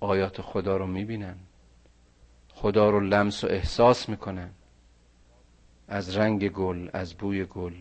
آیات 0.00 0.40
خدا 0.40 0.76
رو 0.76 0.86
می‌بینن 0.86 1.36
خدا 2.54 2.90
رو 2.90 3.00
لمس 3.00 3.44
و 3.44 3.46
احساس 3.46 4.08
می‌کنن. 4.08 4.50
از 5.88 6.16
رنگ 6.16 6.48
گل 6.48 6.90
از 6.92 7.14
بوی 7.14 7.44
گل. 7.44 7.74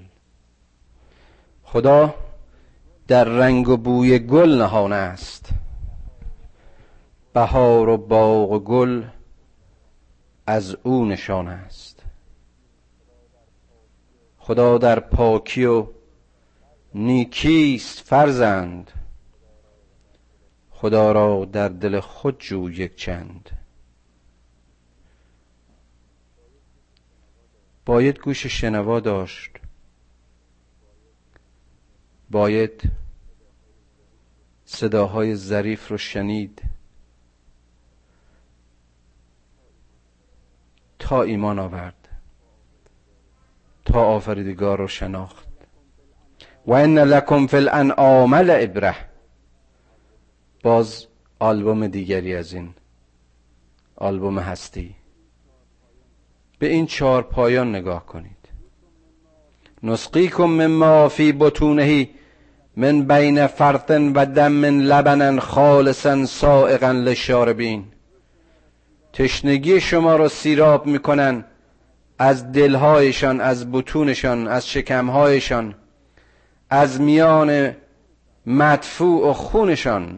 خدا 1.74 2.16
در 3.08 3.24
رنگ 3.24 3.70
و 3.70 3.78
بوی 3.78 4.20
گل 4.20 4.62
نهانه 4.62 4.96
است. 4.96 5.50
بهار 7.34 7.90
و 7.90 7.98
باغ 7.98 8.52
و 8.52 8.60
گل 8.60 9.04
از 10.48 10.78
او 10.84 11.06
نشان 11.06 11.48
است. 11.48 12.04
خدا 14.38 14.78
در 14.78 15.00
پاکی 15.00 15.66
و 15.66 15.88
نیکیست 16.94 18.00
فرزند. 18.00 18.92
خدا 20.72 21.12
را 21.12 21.46
در 21.46 21.68
دل 21.70 22.00
خود 22.00 22.40
جو 22.40 22.70
یک 22.70 22.96
چند. 22.96 23.50
باید 27.86 28.20
گوش 28.20 28.46
شنوا 28.46 29.00
داشت. 29.00 29.52
باید 32.32 32.92
صداهای 34.66 35.36
ظریف 35.36 35.88
رو 35.88 35.98
شنید 35.98 36.62
تا 41.00 41.22
ایمان 41.22 41.60
آورد 41.60 42.08
تا 43.86 44.04
آفریدگار 44.04 44.78
رو 44.78 44.88
شناخت. 44.88 45.48
و 46.66 46.74
ان 46.74 47.00
لکم 47.00 47.48
فی 47.48 47.58
الانعام 47.58 48.36
لعبره. 48.36 48.96
باز 50.63 51.08
آلبوم 51.39 51.88
دیگری 51.88 52.36
از 52.36 52.54
این 52.54 52.74
آلبوم 53.96 54.39
هستی. 54.39 54.96
به 56.60 56.68
این 56.68 56.86
چهار 56.86 57.22
پایان 57.22 57.76
نگاه 57.76 58.06
کنید. 58.06 58.50
نسقیکم 59.84 60.44
مما 60.44 61.10
فی 61.10 61.32
بطونهی. 61.32 62.10
من 62.80 63.02
بین 63.02 63.48
فرثن 63.48 64.13
و 64.13 64.26
دم 64.26 64.65
لبنا 64.65 65.39
خالصا 65.39 66.26
سائقا 66.26 66.92
للشاربین 66.92 67.84
تشنگی 69.13 69.82
شما 69.82 70.15
را 70.15 70.28
سیراب 70.28 70.86
می‌کنن 70.86 71.46
از 72.20 72.52
دلهایشان 72.52 73.42
از 73.42 73.72
بطونشان 73.72 74.48
از 74.48 74.70
شکمهایشان 74.70 75.76
از 76.70 77.02
میان 77.02 77.76
مدفوع 78.46 79.30
و 79.30 79.34
خونشان. 79.34 80.18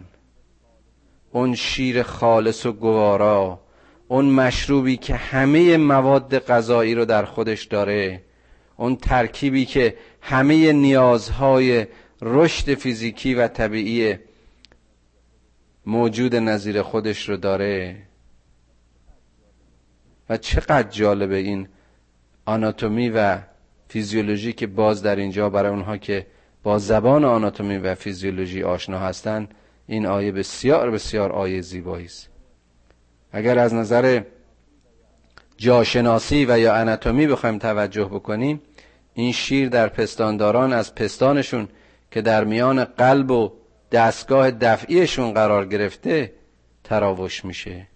اون 1.32 1.56
شیر 1.56 2.04
خالص 2.04 2.65
و 2.65 2.71
گوارا 2.71 3.60
اون 4.08 4.26
مشروبی 4.26 4.97
که 4.97 5.15
همه 5.15 5.78
مواد 5.78 6.39
غذایی 6.39 6.95
رو 6.95 7.06
در 7.06 7.26
خودش 7.26 7.63
داره 7.63 8.21
اون 8.78 8.95
ترکیبی 8.95 9.65
که 9.65 9.95
همه 10.21 10.71
نیازهای 10.71 11.86
رشد 12.21 12.73
فیزیکی 12.73 13.34
و 13.34 13.47
طبیعی 13.47 14.17
موجود 15.86 16.36
نظیر 16.36 16.81
خودش 16.81 17.29
رو 17.29 17.38
داره. 17.38 17.97
و 20.29 20.38
چقدر 20.38 20.89
جالبه 20.89 21.36
این 21.36 21.67
آناتومی 22.45 23.10
و 23.10 23.39
فیزیولوژی 23.88 24.53
که 24.53 24.67
باز 24.67 25.03
در 25.03 25.15
اینجا 25.15 25.49
برای 25.49 25.71
اونها 25.71 25.97
که 25.97 26.27
با 26.63 26.77
زبان 26.77 27.25
آناتومی 27.25 27.77
و 27.77 27.95
فیزیولوژی 27.95 28.63
آشنا 28.63 28.99
هستند 28.99 29.53
این 29.88 30.05
آیه 30.05 30.31
بسیار 30.31 30.91
بسیار 30.91 31.31
آیه 31.31 31.62
زیبایی 31.62 32.05
است. 32.05 32.29
اگر 33.31 33.60
از 33.60 33.73
نظر 33.73 34.21
جاشناسی 35.57 36.45
و 36.45 36.60
یا 36.60 36.75
اناتومی 36.75 37.27
بخوایم 37.27 37.57
توجه 37.57 38.05
بکنیم 38.05 38.62
این 39.13 39.31
شیر 39.31 39.69
در 39.69 39.88
پستانداران 39.88 40.73
از 40.73 40.95
پستانشون 40.95 41.67
که 42.12 42.21
در 42.21 42.43
میان 42.43 42.84
قلب 42.84 43.32
و 43.32 43.52
دستگاه 43.91 44.52
دفعیشون 44.52 45.34
قرار 45.34 45.65
گرفته 45.65 46.34
تراوش 46.84 47.45
میشه. 47.45 47.88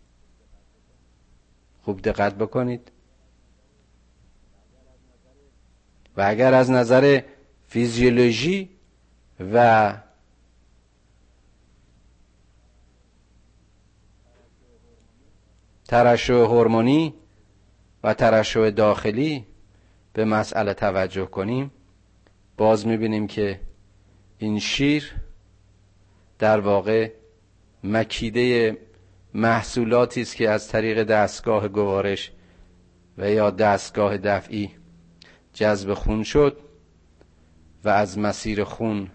خوب 1.82 2.02
دقت 2.02 2.36
بکنید. 2.36 2.92
و 6.18 6.24
اگر 6.28 6.54
از 6.54 6.72
نظر 6.72 7.22
فیزیولوژی 7.68 8.70
و 9.54 9.94
ترشح 15.88 16.34
هورمونی 16.34 17.14
و 18.04 18.14
ترشح 18.14 18.70
داخلی 18.70 19.46
به 20.14 20.26
مسئله 20.26 20.74
توجه 20.74 21.26
کنیم 21.26 21.72
باز 22.58 22.88
می‌بینیم 22.88 23.28
که 23.28 23.60
این 24.38 24.60
شیر 24.60 25.16
در 26.40 26.60
واقع 26.60 27.12
مکیده 27.84 28.78
محصولاتی 29.34 30.22
است 30.22 30.36
که 30.36 30.50
از 30.50 30.68
طریق 30.68 31.04
دستگاه 31.04 31.68
گوارش 31.68 32.32
و 33.18 33.32
یا 33.32 33.52
دستگاه 33.52 34.18
دفعی 34.18 34.72
جذب 35.54 35.94
خون 35.94 36.24
شد 36.24 36.58
و 37.84 37.90
از 37.90 38.20
مسیر 38.20 38.64
خون 38.64 39.12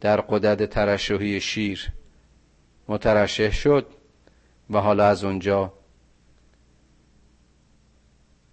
در 0.00 0.20
قدرت 0.20 0.70
ترشحی 0.70 1.40
شیر 1.40 1.92
مترشح 2.88 3.50
شد 3.50 3.86
و 4.70 4.80
حالا 4.80 5.06
از 5.06 5.24
اونجا 5.24 5.72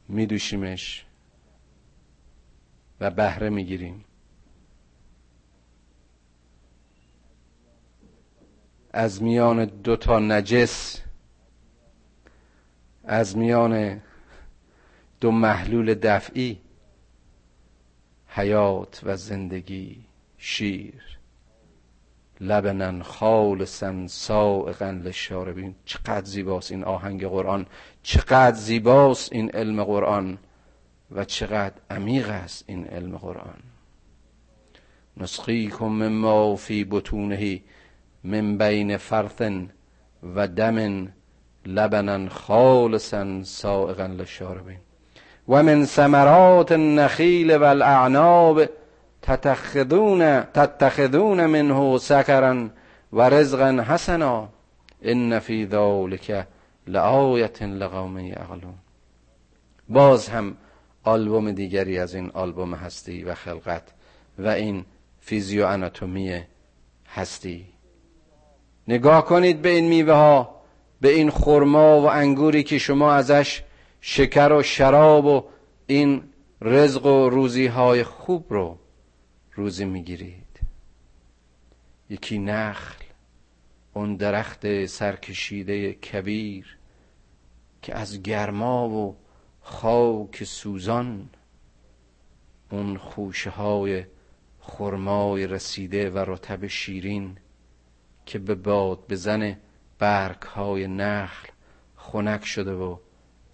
میدوشیمش 0.10 1.06
و 3.00 3.12
بهره 3.12 3.50
می‌گیریم. 3.50 4.06
از 8.94 9.24
میان 9.24 9.66
دو 9.66 9.96
تا 9.96 10.20
نجس 10.20 11.02
از 13.04 13.38
میان 13.38 14.02
دو 15.22 15.32
محلول 15.32 15.94
دفعی 15.94 16.62
حیات 18.28 19.02
و 19.04 19.18
زندگی 19.18 20.06
شیر. 20.38 21.04
لبنن 22.42 23.02
خالصا 23.02 24.08
سائقا 24.08 24.90
للشاربین 24.90 25.76
چقدر 25.86 26.26
زیباست 26.26 26.72
این 26.72 26.84
آهنگ 26.84 27.26
قرآن. 27.26 27.66
چقدر 28.04 28.56
زیباست 28.56 29.34
این 29.34 29.50
علم 29.52 29.84
قرآن. 29.84 30.38
و 31.12 31.26
چقدر 31.26 31.76
عمیق 31.90 32.30
است 32.30 32.64
این 32.68 32.88
علم 32.88 33.18
قرآن. 33.18 33.60
نسقیکم 35.18 35.86
مما 35.86 36.56
فی 36.56 36.84
بطونه 36.84 37.62
من 38.24 38.58
بین 38.58 38.98
فرث 38.98 39.42
و 40.36 40.48
دم 40.48 41.08
لبنا 41.66 42.30
خالصا 42.30 43.44
سائغا 43.44 44.06
للشاربین. 44.06 44.80
و 45.48 45.64
من 45.64 45.86
ثمرات 45.86 46.72
النخیل 46.72 47.52
والاعناب 47.52 48.66
تتخذون 49.22 50.42
تتخذون 50.42 51.46
منه 51.46 51.98
سکرا 51.98 52.70
و 53.14 53.22
رزقا 53.22 53.86
حسنا. 53.88 54.50
ان 55.02 55.40
فی 55.40 55.66
ذلک 55.66 56.48
لآیت 56.88 57.64
لقوم 57.64 58.20
یعقلون. 58.20 58.76
باز 59.90 60.30
هم 60.30 60.58
آلبوم 61.04 61.52
دیگری 61.52 61.98
از 62.00 62.16
این 62.16 62.32
آلبوم 62.34 62.74
هستی 62.74 63.24
و 63.24 63.34
خلقت 63.36 63.84
و 64.40 64.48
این 64.48 64.86
فیزیو 65.20 65.66
اناتومی 65.66 66.44
هستی. 67.16 67.66
نگاه 68.88 69.26
کنید 69.26 69.62
به 69.62 69.70
این 69.70 69.88
میوه 69.88 70.14
ها 70.14 70.62
به 71.02 71.10
این 71.10 71.30
خرما 71.30 72.02
و 72.02 72.06
انگوری 72.06 72.64
که 72.64 72.78
شما 72.78 73.14
ازش 73.14 73.64
شکر 74.02 74.52
و 74.54 74.64
شراب 74.64 75.26
و 75.26 75.44
این 75.88 76.24
رزق 76.62 77.06
و 77.06 77.30
روزی 77.30 77.68
های 77.68 78.04
خوب 78.04 78.46
رو 78.50 78.78
روزی 79.54 79.86
می‌گیرید. 79.86 80.60
یکی 82.10 82.40
نخل 82.40 83.04
اون 83.94 84.16
درخت 84.16 84.86
سرکشیده 84.86 85.94
کبیر 85.94 86.78
که 87.82 87.96
از 87.96 88.24
گرما 88.24 88.90
و 88.90 89.16
خاک 89.62 90.44
سوزان 90.44 91.30
اون 92.72 92.98
خوشه 92.98 93.50
های 93.50 94.06
خرمای 94.60 95.48
رسیده 95.48 96.10
و 96.10 96.18
رتب 96.18 96.68
شیرین 96.68 97.38
که 98.26 98.40
به 98.40 98.56
باد 98.56 99.08
بزن 99.10 99.58
برگ 100.00 100.42
های 100.42 100.88
نخل 100.88 101.48
خنک 101.96 102.46
شده 102.46 102.74
و 102.74 102.98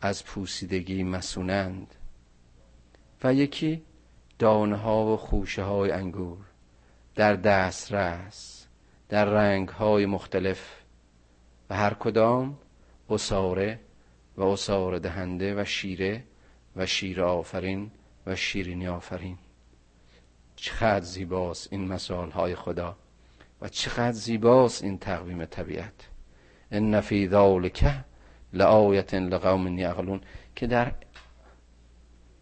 از 0.02 0.26
پوسیدگی 0.26 1.04
مسونند. 1.04 1.96
و 3.24 3.34
یکی 3.34 3.84
دانه 4.40 4.76
ها 4.76 5.06
و 5.06 5.18
خوشه 5.18 5.64
های 5.64 5.92
انگور 5.92 6.38
در 7.16 7.36
دسترس 7.36 8.68
در 9.10 9.26
رنگ 9.26 9.70
های 9.70 10.06
مختلف 10.06 10.82
و 11.70 11.76
هر 11.76 11.94
کدام 11.94 12.58
اساره 13.10 13.80
و 14.38 14.44
اساره 14.44 15.00
دهنده 15.00 15.62
و 15.62 15.66
شیره 15.66 16.24
و 16.76 16.86
شیر 16.86 17.24
آفرین 17.24 17.92
و 18.26 18.36
شیرینی 18.36 18.88
آفرین. 18.88 19.38
چقدر 20.56 21.06
زیباست 21.06 21.74
این 21.74 21.88
مسائل 21.88 22.30
های 22.30 22.56
خدا. 22.56 22.98
و 23.62 23.70
چقدر 23.70 24.12
زیباست 24.12 24.84
این 24.84 24.98
تقویم 24.98 25.46
طبیعت. 25.46 26.08
ان 26.72 27.02
فی 27.02 27.28
ذلک 27.28 27.86
لآیت 28.54 29.14
لقوم 29.14 29.78
یعقلون 29.80 30.22
که 30.56 30.68
در 30.68 30.92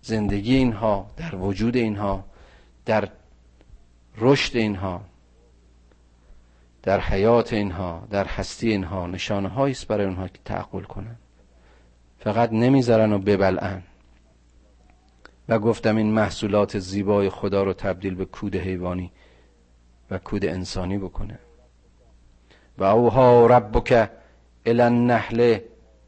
زندگی 0.02 0.56
اینها 0.56 1.12
در 1.18 1.36
وجود 1.36 1.76
اینها 1.76 2.26
در 2.86 3.10
رشد 4.18 4.58
اینها 4.58 5.02
در 6.84 7.00
حیات 7.00 7.54
اینها 7.54 8.08
در 8.10 8.26
هستی 8.26 8.70
اینها 8.72 9.08
نشانه 9.08 9.60
است 9.62 9.88
برای 9.88 10.06
اونها 10.06 10.28
که 10.28 10.40
تعقل 10.46 10.84
کنن 10.84 11.16
فقط 12.20 12.54
نمی‌ذارن 12.54 13.14
و 13.14 13.20
ببلعن. 13.20 13.84
و 15.50 15.60
گفتم 15.60 15.96
این 15.96 16.14
محصولات 16.14 16.80
زیبای 16.80 17.30
خدا 17.30 17.64
رو 17.64 17.74
تبدیل 17.74 18.16
به 18.16 18.26
کود 18.26 18.56
حیوانی 18.56 19.12
و 20.12 20.18
کود 20.18 20.46
انسانی 20.46 20.98
بکنه. 20.98 21.40
و 22.78 22.84
اوها 22.84 23.46
ربک 23.46 24.10
الى 24.66 24.82
النحل 24.82 25.60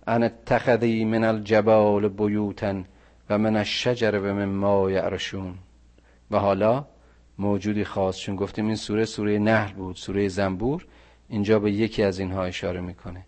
ان 0.08 0.24
اتخذی 0.24 1.06
من 1.06 1.24
الجبال 1.24 2.08
بیوتا 2.08 2.84
و 3.30 3.38
من 3.38 3.56
الشجر 3.56 4.20
و 4.20 4.34
من 4.34 4.46
ما 4.46 4.92
یعرشون. 4.92 5.56
و 6.32 6.40
حالا 6.40 6.86
موجودی 7.38 7.84
خاص 7.84 8.18
چون 8.18 8.36
گفتیم 8.36 8.66
این 8.66 8.76
سوره 8.76 9.06
سوره 9.06 9.40
نحل 9.40 9.74
بود 9.74 9.96
سوره 9.96 10.28
زنبور 10.28 10.86
اینجا 11.30 11.60
به 11.60 11.72
یکی 11.72 12.04
از 12.04 12.20
اینها 12.20 12.44
اشاره 12.44 12.82
می‌کنه. 12.82 13.26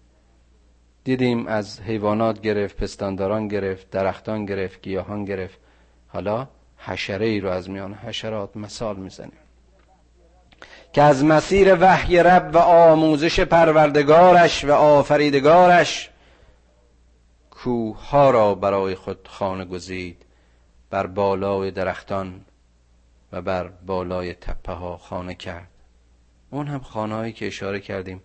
دیدیم 1.03 1.47
از 1.47 1.81
حیوانات 1.81 2.41
گرفت 2.41 2.77
پستانداران 2.77 3.47
گرفت 3.47 3.89
درختان 3.89 4.45
گرفت 4.45 4.81
گیاهان 4.81 5.25
گرفت. 5.25 5.59
حالا 6.07 6.47
حشره 6.77 7.25
ای 7.25 7.39
رو 7.39 7.49
از 7.49 7.69
میان 7.69 7.93
حشرات 7.93 8.57
مثال 8.57 8.95
می‌زنیم. 8.95 9.48
که 10.93 11.01
از 11.01 11.25
مسیر 11.25 11.77
وحی 11.81 12.23
رب 12.23 12.49
و 12.53 12.57
آموزش 12.57 13.39
پروردگارش 13.39 14.65
و 14.65 14.71
آفریدگارش 14.71 16.09
کوه 17.51 18.31
را 18.31 18.55
برای 18.55 18.95
خود 18.95 19.27
خانه 19.27 19.65
گزید 19.65 20.25
بر 20.89 21.07
بالای 21.07 21.71
درختان 21.71 22.41
و 23.31 23.41
بر 23.41 23.67
بالای 23.67 24.33
تپه 24.33 24.73
ها 24.73 24.97
خانه 24.97 25.35
کرد. 25.35 25.67
اون 26.49 26.67
هم 26.67 26.79
خانهایی 26.79 27.33
که 27.33 27.47
اشاره 27.47 27.79
کردیم 27.79 28.21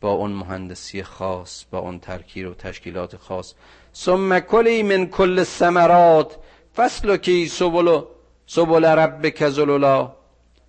با 0.00 0.10
اون 0.10 0.30
مهندسی 0.30 1.02
خاص 1.02 1.64
با 1.70 1.78
اون 1.78 1.98
ترکیب 1.98 2.48
و 2.48 2.54
تشکیلات 2.54 3.16
خاص. 3.16 3.54
ثم 3.94 4.38
کلی 4.38 4.82
من 4.82 5.06
کل 5.06 5.38
الثمرات 5.38 6.36
فسلکی 6.76 7.48
سبل 7.48 8.00
سبل 8.46 8.84
ربک 8.84 9.48
ذللا 9.48 10.12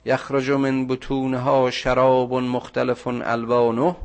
یخرج 0.05 0.51
من 0.51 0.87
بطونها 0.87 1.71
شراب 1.71 2.33
مختلف 2.33 3.07
الوانه 3.07 3.95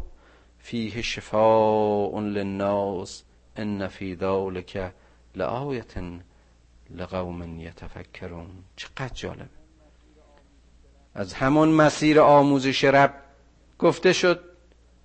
فیه 0.59 1.03
شفاء 1.03 2.21
للناس 2.21 3.23
ان 3.57 3.89
فی 3.89 4.15
ذلک 4.15 4.93
لآیت 5.35 5.95
لقوم 6.91 7.61
یتفکرون. 7.61 8.51
چقدر 8.77 9.15
جالب. 9.15 9.49
از 11.15 11.35
همون 11.35 11.69
مسیر 11.69 12.21
آموزش 12.21 12.85
رب 12.85 13.15
گفته 13.79 14.13
شد 14.13 14.41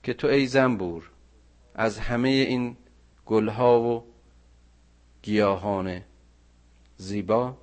که 0.03 0.13
تو 0.13 0.27
ای 0.27 0.47
زنبور 0.47 1.10
از 1.75 1.99
همه 1.99 2.29
این 2.29 2.77
گلها 3.25 3.82
و 3.82 4.03
گیاهان 5.21 6.01
زیبا 6.97 7.58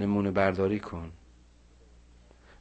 نمونه 0.00 0.30
برداری 0.30 0.80
کن 0.80 1.12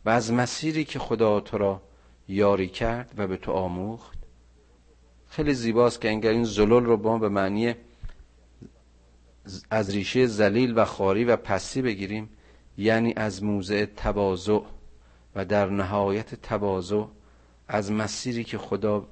و 0.05 0.09
از 0.09 0.33
مسیری 0.33 0.85
که 0.85 0.99
خدا 0.99 1.39
تو 1.39 1.57
را 1.57 1.81
یاری 2.27 2.67
کرد 2.67 3.13
و 3.17 3.27
به 3.27 3.37
تو 3.37 3.51
آموخت. 3.51 4.17
خیلی 5.27 5.53
زیباست 5.53 6.01
که 6.01 6.09
انگر 6.09 6.29
این 6.29 6.43
زلول 6.43 6.85
رو 6.85 6.97
با 6.97 7.17
به 7.17 7.29
معنی 7.29 7.75
از 9.69 9.89
ریشه 9.89 10.25
زلیل 10.25 10.77
و 10.77 10.85
خاری 10.85 11.23
و 11.23 11.35
پسی 11.35 11.81
بگیریم 11.81 12.29
یعنی 12.77 13.13
از 13.15 13.43
موضع 13.43 13.85
تواضع 13.85 14.59
و 15.35 15.45
در 15.45 15.69
نهایت 15.69 16.35
تواضع 16.35 17.03
از 17.67 17.91
مسیری 17.91 18.43
که 18.43 18.57
خدا 18.57 19.07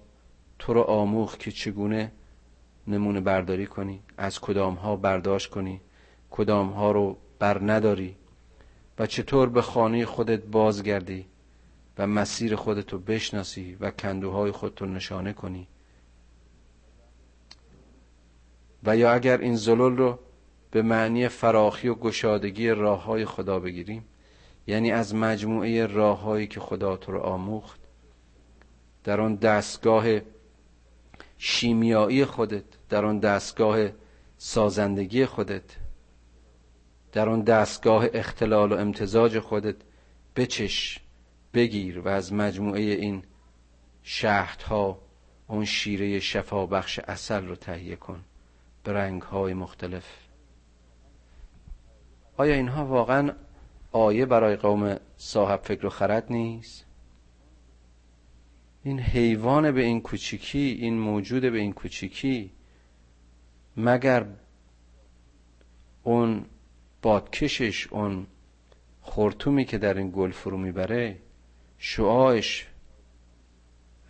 تو 0.60 0.74
رو 0.74 0.82
آموخت 0.82 1.40
که 1.40 1.52
چگونه 1.52 2.12
نمونه 2.88 3.22
برداری 3.22 3.66
کنی 3.66 4.02
از 4.18 4.40
کدام 4.40 4.74
ها 4.74 4.96
برداشت 4.96 5.50
کنی 5.50 5.82
کدام 6.30 6.70
ها 6.70 6.92
رو 6.92 7.18
بر 7.40 7.72
نداری 7.72 8.16
و 9.00 9.06
چطور 9.06 9.50
به 9.50 9.62
خانه 9.62 10.06
خودت 10.06 10.44
بازگردی 10.44 11.26
و 11.98 12.08
مسیر 12.08 12.56
خودت 12.56 12.94
رو 12.94 13.00
بشناسی 13.00 13.78
و 13.80 13.92
کندوهای 13.92 14.52
خودت 14.52 14.82
رو 14.82 14.88
نشانه 14.88 15.34
کنی. 15.34 15.68
و 18.84 18.98
یا 18.98 19.12
اگر 19.12 19.38
این 19.38 19.56
زلول 19.56 19.98
رو 19.98 20.20
به 20.72 20.82
معنی 20.82 21.28
فراخی 21.28 21.88
و 21.88 21.96
گشادگی 21.96 22.70
راه 22.70 23.04
های 23.04 23.26
خدا 23.26 23.60
بگیریم 23.60 24.06
یعنی 24.68 24.92
از 24.92 25.16
مجموعه 25.16 25.86
راههایی 25.86 26.48
که 26.48 26.60
خدا 26.60 26.98
تو 26.98 27.12
رو 27.12 27.20
آموخت 27.20 27.80
در 29.04 29.22
آن 29.22 29.36
دستگاه 29.36 30.06
شیمیایی 31.38 32.26
خودت 32.26 32.64
در 32.90 33.06
آن 33.06 33.20
دستگاه 33.20 33.90
سازندگی 34.38 35.26
خودت 35.26 35.64
در 37.12 37.30
آن 37.30 37.42
دستگاه 37.42 38.06
اختلال 38.14 38.72
و 38.72 38.76
امتزاج 38.76 39.40
خودت 39.40 39.76
بچش 40.36 41.00
بگیر 41.54 42.00
و 42.00 42.08
از 42.08 42.34
مجموعه 42.34 42.82
این 42.82 43.24
شهدها 44.04 45.00
اون 45.48 45.66
شیره 45.66 46.20
شفا 46.20 46.66
بخش 46.66 47.00
اصل 47.00 47.46
رو 47.46 47.56
تهیه 47.56 47.96
کن. 47.96 48.24
به 48.84 48.94
رنگ 48.94 49.22
های 49.22 49.54
مختلف. 49.54 50.06
آیا 52.38 52.56
اینها 52.56 52.86
واقعا 52.86 53.32
آیه 53.92 54.26
برای 54.26 54.56
قوم 54.56 54.98
صاحب 55.18 55.62
فکر 55.62 55.86
و 55.86 55.90
خرد 55.90 56.32
نیست؟ 56.32 56.86
این 58.84 59.00
حیوان 59.00 59.72
به 59.72 59.84
این 59.84 60.02
کوچیکی 60.02 60.78
این 60.80 61.00
موجود 61.00 61.42
به 61.42 61.58
این 61.58 61.74
کوچیکی 61.74 62.52
مگر 63.78 64.26
اون 66.04 66.46
بادکشش 67.08 67.88
اون 67.88 68.28
خورتومی 69.02 69.66
که 69.66 69.78
در 69.78 69.98
این 69.98 70.12
گل 70.16 70.32
فرو 70.32 70.58
می‌بره 70.58 71.20
شعاعش 71.78 72.68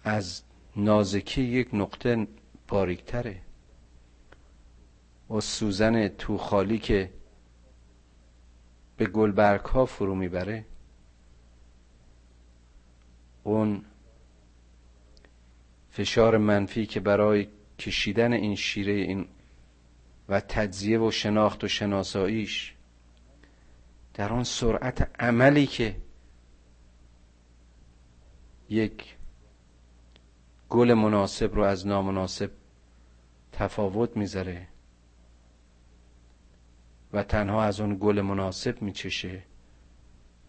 از 0.03 0.43
نازکی 0.75 1.41
یک 1.41 1.69
نقطه 1.73 2.27
باریکتره. 2.67 3.41
و 5.29 5.39
سوزن 5.41 6.07
تو 6.07 6.37
خالی 6.37 6.79
که 6.79 7.13
به 8.97 9.05
گلبرگ 9.05 9.61
ها 9.61 9.85
فرو 9.85 10.15
می‌بره 10.15 10.65
اون 13.43 13.85
فشار 15.89 16.37
منفی 16.37 16.85
که 16.85 16.99
برای 16.99 17.47
کشیدن 17.79 18.33
این 18.33 18.55
شیره 18.55 18.93
این 18.93 19.25
و 20.29 20.39
تجزیه 20.39 20.99
و 20.99 21.11
شناخت 21.11 21.63
و 21.63 21.67
شناساییش 21.67 22.76
در 24.17 24.33
آن 24.33 24.43
سرعت 24.43 25.21
عملی 25.21 25.67
که 25.67 25.95
یک 28.69 29.15
گل 30.69 30.93
مناسب 30.93 31.55
رو 31.55 31.63
از 31.63 31.87
نامناسب 31.87 32.51
تفاوت 33.51 34.17
می‌ذاره 34.17 34.67
و 37.13 37.23
تنها 37.23 37.63
از 37.63 37.79
اون 37.79 37.97
گل 37.99 38.21
مناسب 38.21 38.81
میچشه 38.81 39.43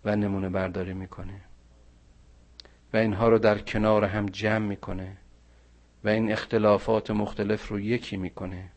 و 0.05 0.17
نمونه 0.17 0.49
برداری 0.49 0.95
می‌کنه 0.95 1.41
و 2.93 2.97
اینها 2.97 3.29
رو 3.29 3.39
در 3.39 3.59
کنار 3.59 4.05
هم 4.05 4.27
جمع 4.27 4.67
می‌کنه 4.67 5.17
و 6.05 6.09
این 6.09 6.33
اختلافات 6.33 7.11
مختلف 7.11 7.69
رو 7.69 7.81
یکی 7.81 8.17
می‌کنه 8.17 8.71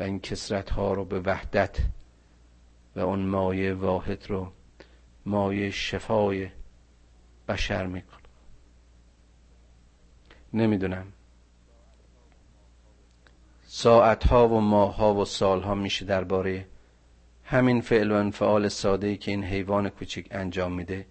و 0.00 0.02
این 0.02 0.20
کسرت 0.20 0.70
ها 0.70 0.92
رو 0.92 1.04
به 1.04 1.20
وحدت 1.20 1.78
و 2.96 3.00
اون 3.00 3.20
مایه 3.20 3.74
واحد 3.74 4.26
رو 4.28 4.52
مایه 5.26 5.70
شفای 5.70 6.50
بشر 7.48 7.86
می‌کنه. 7.86 8.18
نمی‌دونم. 10.54 11.06
ساعت 13.62 14.26
ها 14.26 14.48
و 14.48 14.60
ماه 14.60 14.96
ها 14.96 15.14
و 15.14 15.24
سال 15.24 15.62
ها 15.62 15.74
میشه 15.74 16.04
درباره 16.04 16.66
همین 17.44 17.80
فعل 17.80 18.12
و 18.12 18.14
انفعال 18.14 18.68
ساده 18.68 19.16
که 19.16 19.30
این 19.30 19.44
حیوان 19.44 19.88
کوچک 19.88 20.26
انجام 20.30 20.72
میده 20.72 21.06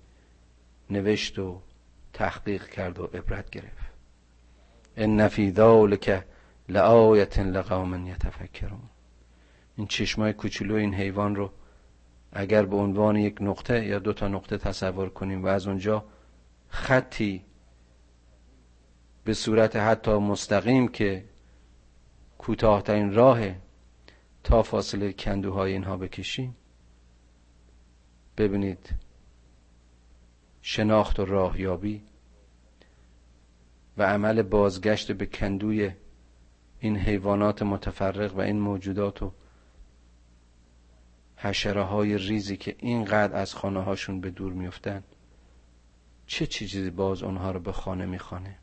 نوشت 0.89 1.39
و 1.39 1.61
تحقیق 2.13 2.69
کرد 2.69 2.99
و 2.99 3.05
عبرت 3.05 3.49
گرفت. 3.49 3.93
ان 4.97 5.27
فی 5.27 5.51
ذلک 5.51 6.23
لآیت 6.69 7.39
لقوم 7.39 8.07
یتفکرون. 8.07 8.89
این 9.75 9.87
چشمای 9.87 10.33
کوچولو 10.33 10.75
این 10.75 10.93
حیوان 10.93 11.35
رو 11.35 11.51
اگر 12.31 12.65
به 12.65 12.75
عنوان 12.75 13.15
یک 13.15 13.37
نقطه 13.41 13.85
یا 13.85 13.99
دو 13.99 14.13
تا 14.13 14.27
نقطه 14.27 14.57
تصور 14.57 15.09
کنیم 15.09 15.43
و 15.43 15.47
از 15.47 15.67
اونجا 15.67 16.05
خطی 16.69 17.45
به 19.23 19.33
صورت 19.33 19.75
حتی 19.75 20.11
مستقیم 20.11 20.87
که 20.87 21.25
کوتاهترین 22.37 23.13
راه 23.13 23.39
تا 24.43 24.63
فاصله 24.63 25.13
کندوهای 25.13 25.71
اینها 25.71 25.97
بکشیم 25.97 26.55
ببینید 28.37 28.95
شناخت 30.61 31.19
و 31.19 31.25
راهیابی 31.25 32.01
و 33.97 34.03
عمل 34.03 34.41
بازگشت 34.41 35.11
به 35.11 35.25
کندوی 35.25 35.91
این 36.79 36.97
حیوانات 36.97 37.61
متفرق 37.61 38.35
و 38.35 38.39
این 38.41 38.59
موجودات 38.59 39.23
و 39.23 39.31
حشره 41.37 41.83
های 41.83 42.17
ریزی 42.17 42.57
که 42.57 42.75
اینقدر 42.79 43.35
از 43.35 43.55
خانه 43.55 43.83
هاشون 43.83 44.21
به 44.21 44.29
دور 44.29 44.53
میفتن 44.53 45.03
چه 46.27 46.47
چیزی 46.47 46.89
باز 46.89 47.23
اونها 47.23 47.51
رو 47.51 47.59
به 47.59 47.71
خانه 47.71 48.05
می‌خوانه؟ 48.05 48.55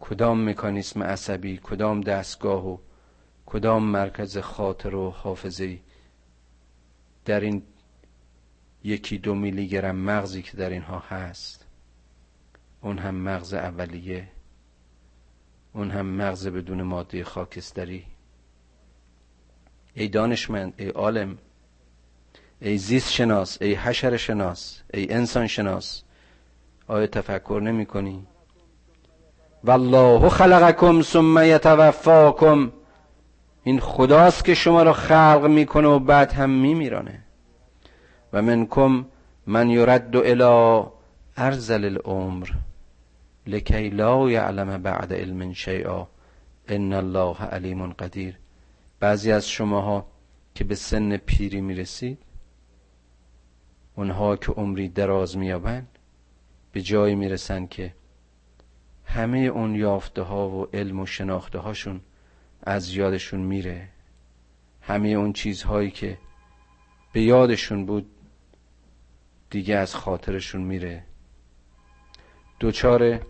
کدام 0.00 0.48
مکانیسم 0.48 1.02
عصبی 1.02 1.60
کدام 1.62 2.00
دستگاه 2.00 2.68
و 2.68 2.78
کدام 3.46 3.84
مرکز 3.84 4.38
خاطر 4.38 4.94
و 4.94 5.10
حافظه 5.10 5.80
در 7.24 7.40
این 7.40 7.62
یکی 8.84 9.18
دو 9.18 9.34
میلی 9.34 9.68
گرم 9.68 9.96
مغزی 9.96 10.42
که 10.42 10.56
در 10.56 10.70
اینها 10.70 10.98
هست 10.98 11.66
اون 12.80 12.98
هم 12.98 13.14
مغز 13.14 13.54
اولیه 13.54 14.28
اون 15.72 15.90
هم 15.90 16.06
مغز 16.06 16.46
بدون 16.46 16.82
ماده 16.82 17.24
خاکستری. 17.24 18.04
ای 19.94 20.08
دانشمند 20.08 20.74
ای 20.76 20.88
عالم 20.88 21.38
ای 22.60 22.78
زیست 22.78 23.12
شناس 23.12 23.58
ای 23.62 23.74
حشر 23.74 24.16
شناس 24.16 24.80
ای 24.94 25.12
انسان 25.12 25.46
شناس 25.46 26.02
آیا 26.88 27.06
تفکر 27.06 27.60
نمی 27.64 27.86
کنی؟ 27.86 28.26
والله 29.64 30.28
خلقکم 30.28 31.02
ثم 31.02 31.38
یتوفاکم. 31.44 32.72
این 33.64 33.80
خداست 33.80 34.44
که 34.44 34.54
شما 34.54 34.82
را 34.82 34.92
خلق 34.92 35.46
می‌کنه 35.50 35.88
و 35.88 35.98
بعد 35.98 36.32
هم 36.32 36.50
میمیرانه. 36.50 37.20
و 38.32 38.42
منکم 38.42 39.06
من 39.46 39.70
یرد 39.70 40.16
الى 40.16 40.84
ارزل 41.36 41.84
العمر 41.84 42.48
لکی 43.46 43.88
لا 43.88 44.30
یعلم 44.30 44.82
بعد 44.82 45.12
علم 45.12 45.52
شیئا. 45.52 46.06
ان 46.68 46.92
الله 46.92 47.36
علیم 47.42 47.92
قدیر. 47.92 48.38
بعضی 49.00 49.32
از 49.32 49.48
شماها 49.48 50.06
که 50.54 50.64
به 50.64 50.74
سن 50.74 51.16
پیری 51.16 51.60
می‌رسید 51.60 52.18
اونها 53.96 54.36
که 54.36 54.52
عمری 54.52 54.88
دراز 54.88 55.36
میابند 55.36 55.98
به 56.72 56.82
جایی 56.82 57.14
می‌رسند 57.14 57.68
که 57.68 57.94
همه 59.04 59.38
اون 59.38 59.74
یافته 59.74 60.22
ها 60.22 60.50
و 60.50 60.68
علم 60.72 61.00
و 61.00 61.06
شناخته 61.06 61.58
هاشون 61.58 62.00
از 62.62 62.94
یادشون 62.94 63.40
میره. 63.40 63.88
همه 64.80 65.08
اون 65.08 65.32
چیزهایی 65.32 65.90
که 65.90 66.18
به 67.12 67.22
یادشون 67.22 67.86
بود 67.86 68.06
دیگه 69.50 69.76
از 69.76 69.94
خاطرشون 69.94 70.60
میره. 70.60 71.04
دوچار 72.60 73.20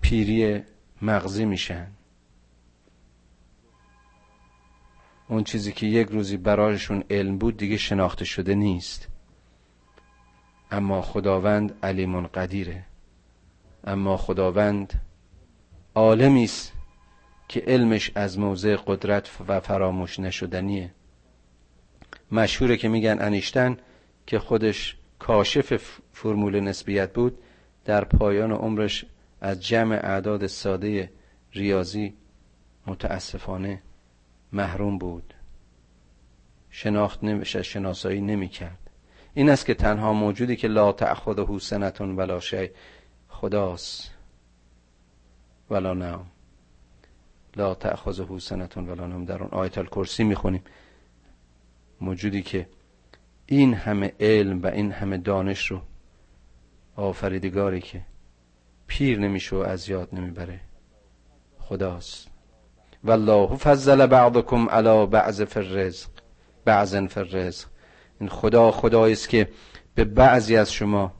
پیری 0.00 0.62
مغزی 1.02 1.44
میشن. 1.44 1.86
اون 5.28 5.44
چیزی 5.44 5.72
که 5.72 5.86
یک 5.86 6.08
روزی 6.08 6.36
برایشون 6.36 7.04
علم 7.10 7.38
بود 7.38 7.56
دیگه 7.56 7.76
شناخته 7.76 8.24
شده 8.24 8.54
نیست. 8.54 9.08
اما 10.70 11.02
خداوند 11.02 11.78
علیمون 11.82 12.26
قدیره. 12.26 12.84
اما 13.84 14.16
خداوند 14.16 15.00
عالمی 15.94 16.44
است 16.44 16.72
که 17.48 17.60
علمش 17.66 18.12
از 18.14 18.38
موضع 18.38 18.76
قدرت 18.86 19.30
و 19.48 19.60
فراموش 19.60 20.20
نشدنیه. 20.20 20.94
مشهوره 22.32 22.76
که 22.76 22.88
میگن 22.88 23.16
انیشتن 23.20 23.76
که 24.26 24.38
خودش 24.38 24.96
کاشف 25.18 26.00
فرمول 26.12 26.60
نسبیت 26.60 27.12
بود 27.12 27.38
در 27.84 28.04
پایان 28.04 28.52
عمرش 28.52 29.04
از 29.40 29.62
جمع 29.62 29.94
اعداد 29.94 30.46
ساده 30.46 31.12
ریاضی 31.52 32.14
متاسفانه 32.86 33.82
محروم 34.52 34.98
بود. 34.98 35.34
شناخت 36.70 37.24
نمیشه 37.24 37.62
شناسایی 37.62 38.20
نمی‌کرد. 38.20 38.85
این 39.36 39.50
است 39.50 39.66
که 39.66 39.74
تنها 39.74 40.12
موجودی 40.12 40.56
که 40.56 40.68
لا 40.68 40.92
تأخذه 40.92 41.58
سنتون 41.58 42.16
ولا 42.16 42.40
شی 42.40 42.70
خداست. 43.28 44.10
ولا 45.70 45.94
نام 45.94 46.26
لا 47.56 47.74
تأخذه 47.74 48.38
سنتون 48.38 48.88
ولا 48.88 49.06
نام 49.06 49.24
در 49.24 49.42
اون 49.42 49.48
آیت 49.52 49.78
الکرسی 49.78 50.24
می‌خونیم. 50.24 50.62
موجودی 52.00 52.42
که 52.42 52.68
این 53.46 53.74
همه 53.74 54.12
علم 54.20 54.62
و 54.62 54.66
این 54.66 54.92
همه 54.92 55.18
دانش 55.18 55.70
رو 55.70 55.80
آفریدگاری 56.96 57.80
که 57.80 58.02
پیر 58.86 59.18
نمیشه 59.18 59.56
و 59.56 59.58
از 59.58 59.88
یاد 59.88 60.08
نمی‌بره. 60.12 60.60
خداست. 61.60 62.28
والله 63.04 63.56
فضل 63.56 64.06
بعضکم 64.06 64.68
علی 64.68 65.06
بعض 65.06 65.42
فی 65.42 65.60
الرزق. 65.60 66.08
بعضن 66.64 67.06
فی 67.06 67.20
الرزق. 67.20 67.75
این 68.20 68.28
خدا 68.28 68.70
خدایی 68.70 69.12
است 69.12 69.28
که 69.28 69.48
به 69.94 70.04
بعضی 70.04 70.56
از 70.56 70.72
شما 70.72 71.12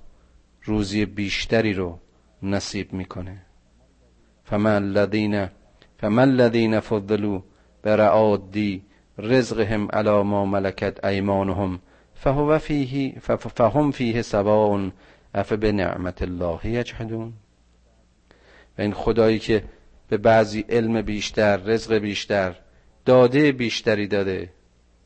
روزی 0.62 1.06
بیشتری 1.06 1.72
رو 1.72 1.98
نصیب 2.42 2.92
می‌کنه. 2.92 3.42
فمن 4.44 4.74
الذین 4.74 5.48
فمن 5.98 6.28
الذین 6.28 6.80
فضلوا 6.80 7.42
برعادی 7.82 8.82
رزقهم 9.18 9.88
علی 9.92 10.22
ما 10.22 10.46
ملکت 10.46 11.04
ایمانهم 11.04 11.80
فهو 12.14 12.58
فیه 12.58 13.20
فهم 13.20 13.90
فیه 13.90 14.22
سواء 14.22 14.90
اف 15.34 15.52
به 15.52 15.72
نعمت 15.72 16.22
الله 16.22 16.66
یجحدون. 16.66 17.32
و 18.78 18.82
این 18.82 18.92
خدایی 18.92 19.38
که 19.38 19.64
به 20.08 20.16
بعضی 20.16 20.64
علم 20.68 21.02
بیشتر 21.02 21.56
رزق 21.56 21.94
بیشتر 21.94 22.54
داده 23.04 23.52
بیشتری 23.52 24.06
داده 24.06 24.50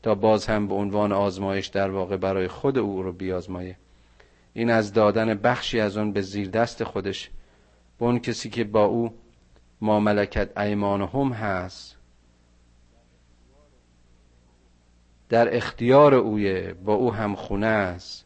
تا 0.03 0.15
باز 0.15 0.47
هم 0.47 0.67
به 0.67 0.73
عنوان 0.73 1.11
آزمایش 1.11 1.67
در 1.67 1.91
واقع 1.91 2.17
برای 2.17 2.47
خود 2.47 2.77
او 2.77 3.03
رو 3.03 3.13
بیازمایه. 3.13 3.77
این 4.53 4.69
از 4.69 4.93
دادن 4.93 5.33
بخشی 5.33 5.79
از 5.79 5.97
اون 5.97 6.11
به 6.11 6.21
زیر 6.21 6.49
دست 6.49 6.83
خودش. 6.83 7.29
به 7.99 8.05
اون 8.05 8.19
کسی 8.19 8.49
که 8.49 8.63
با 8.63 8.85
او 8.85 9.13
ما 9.81 9.99
ملکت 9.99 10.57
ایمان 10.57 11.01
هم 11.01 11.31
هست 11.33 11.97
در 15.29 15.57
اختیار 15.57 16.13
اویه 16.15 16.73
با 16.73 16.93
او 16.93 17.13
هم 17.13 17.35
خونه 17.35 17.67
است. 17.67 18.25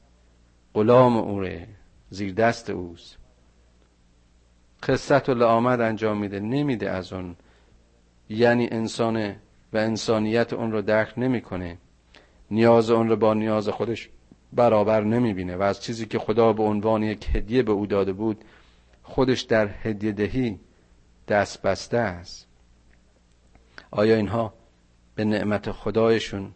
غلام 0.73 1.17
اوره 1.17 1.67
زیر 2.09 2.33
دست 2.33 2.69
اوست. 2.69 3.17
قصت 4.83 5.29
و 5.29 5.33
لعامد 5.33 5.81
انجام 5.81 6.17
میده 6.17 6.39
نمیده 6.39 6.89
از 6.89 7.13
اون. 7.13 7.35
یعنی 8.29 8.67
انسان 8.71 9.35
و 9.73 9.77
انسانیت 9.77 10.53
اون 10.53 10.71
رو 10.71 10.81
درک 10.81 11.13
نمی‌کنه. 11.17 11.77
نیاز 12.51 12.89
اون 12.89 13.09
رو 13.09 13.15
با 13.15 13.33
نیاز 13.33 13.69
خودش 13.69 14.09
برابر 14.53 15.03
نمی‌بینه 15.03 15.55
و 15.55 15.61
از 15.61 15.83
چیزی 15.83 16.05
که 16.05 16.19
خدا 16.19 16.53
به 16.53 16.63
عنوان 16.63 17.03
یک 17.03 17.35
هدیه 17.35 17.63
به 17.63 17.71
او 17.71 17.85
داده 17.85 18.13
بود 18.13 18.45
خودش 19.03 19.41
در 19.41 19.67
هدیه 19.67 20.11
دهی 20.11 20.59
دست 21.27 21.61
بسته 21.61 21.97
است. 21.97 22.47
آیا 23.91 24.15
اینها 24.15 24.53
به 25.15 25.25
نعمت 25.25 25.71
خدایشون 25.71 26.51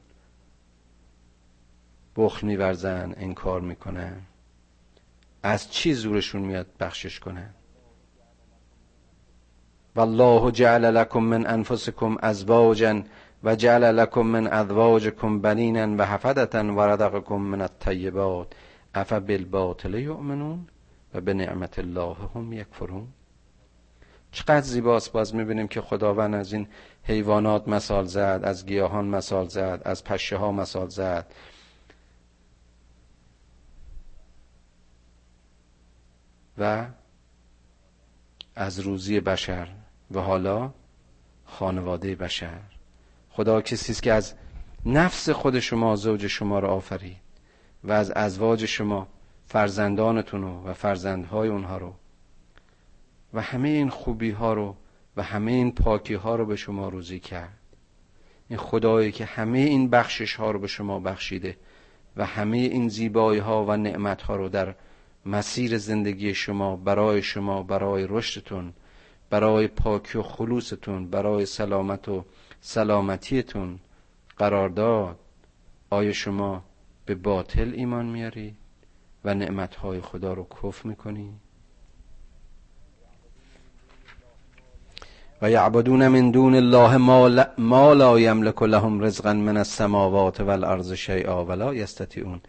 بخل 2.15 2.48
میورزن 2.48 3.13
انکار 3.17 3.62
می‌کنن؟ 3.62 4.22
از 5.43 5.72
چی 5.72 5.93
زورشون 5.93 6.41
میاد 6.41 6.67
بخشش 6.80 7.19
کنن؟ 7.19 7.54
والله 9.95 10.52
جعل 10.52 10.95
لكم 10.95 11.23
من 11.23 11.47
انفسكم 11.47 12.17
ازواجا 12.19 13.04
و 13.43 13.56
جعل 13.56 13.97
لكم 13.97 14.25
من 14.25 14.47
ازواجكم 14.47 15.41
بنینا 15.41 15.95
و 15.99 16.06
حفدتا 16.06 16.62
و 16.62 16.82
رزقكم 16.82 17.41
من 17.41 17.62
الطیبات 17.62 18.54
اف 18.95 19.13
بالباطل 19.13 19.93
یؤمنون 19.93 20.67
و 21.13 21.21
به 21.21 21.34
نعمت 21.34 21.80
الله 21.80 22.15
هم 22.36 22.54
یکفرون 22.54 23.08
چقدر 24.32 24.62
زیباست 24.62 25.12
باز 25.12 25.36
می‌بینیم 25.36 25.67
که 25.67 25.82
خداوند 25.82 26.36
از 26.36 26.54
این 26.54 26.67
حیوانات 27.04 27.67
مثال 27.67 28.06
زد 28.06 28.41
از 28.43 28.65
گیاهان 28.65 29.06
مثال 29.06 29.47
زد 29.47 29.82
از 29.86 30.04
پشه 30.04 30.38
ها 30.38 30.52
مثال 30.52 30.88
زد. 30.89 31.34
و 36.58 36.86
از 38.56 38.80
روزی 38.80 39.19
بشر 39.19 39.67
و 40.12 40.19
حالا 40.19 40.74
خانواده 41.45 42.15
بشر. 42.15 42.60
خدا 43.30 43.62
کسی 43.62 43.91
است 43.91 44.04
که 44.04 44.13
از 44.13 44.34
نفس 44.86 45.30
خود 45.30 45.60
شما 45.60 45.95
زوج 45.95 46.28
شما 46.28 46.60
را 46.60 46.69
آفرید 46.69 47.17
و 47.84 47.91
از 47.91 48.12
ازواج 48.12 48.65
شما 48.65 49.08
فرزندانتون 49.45 50.43
و 50.43 50.74
فرزندهای 50.74 51.50
اونها 51.50 51.78
رو 51.78 51.93
و 53.34 53.41
همه 53.41 53.69
این 53.69 53.89
خوبی 53.89 54.32
ها 54.32 54.54
رو 54.54 54.76
و 55.17 55.24
همه 55.24 55.52
این 55.52 55.72
پاکی 55.72 56.13
ها 56.13 56.36
رو 56.36 56.45
به 56.45 56.56
شما 56.56 56.89
روزی 56.89 57.19
کرد. 57.19 57.58
این 58.50 58.60
خدایی 58.60 59.12
که 59.12 59.26
همه 59.26 59.60
این 59.60 59.89
بخشش 59.89 60.36
ها 60.36 60.52
رو 60.52 60.60
به 60.60 60.67
شما 60.67 61.00
بخشیده 61.00 61.58
و 62.17 62.26
همه 62.26 62.58
این 62.58 62.89
زیبایی 62.89 63.39
ها 63.39 63.65
و 63.65 63.78
نعمت 63.78 64.22
ها 64.22 64.36
رو 64.36 64.50
در 64.50 64.76
مسیر 65.26 65.78
زندگی 65.78 66.34
شما 66.34 66.76
برای 66.76 67.22
شما 67.22 67.63
برای 67.63 68.08
رشدتون 68.10 68.74
برای 69.30 69.68
پاکی 69.68 70.18
و 70.18 70.24
خلوصتون 70.24 71.10
برای 71.10 71.46
سلامت 71.46 72.10
و 72.10 72.26
سلامتیتون 72.62 73.80
قرار 74.38 74.70
داد. 74.70 75.20
آیا 75.89 76.13
شما 76.13 76.63
به 77.06 77.15
باطل 77.15 77.72
ایمان 77.76 78.06
میاری 78.06 78.56
و 79.26 79.34
نعمتهای 79.34 80.02
خدا 80.02 80.34
رو 80.34 80.48
کف 80.63 80.86
می‌کنی 80.86 81.34
و 85.42 85.52
یعبدون 85.52 86.08
من 86.08 86.32
دون 86.32 86.56
الله 86.56 86.98
ما 87.58 87.94
لا 87.94 88.20
یملک 88.20 88.63
لهم 88.63 89.00
رزقا 89.00 89.34
من 89.34 89.58
السماوات 89.58 90.39
والارض 90.39 90.94
شیئا 90.94 91.46
ولا 91.46 91.76
یستطیعون. 91.76 92.42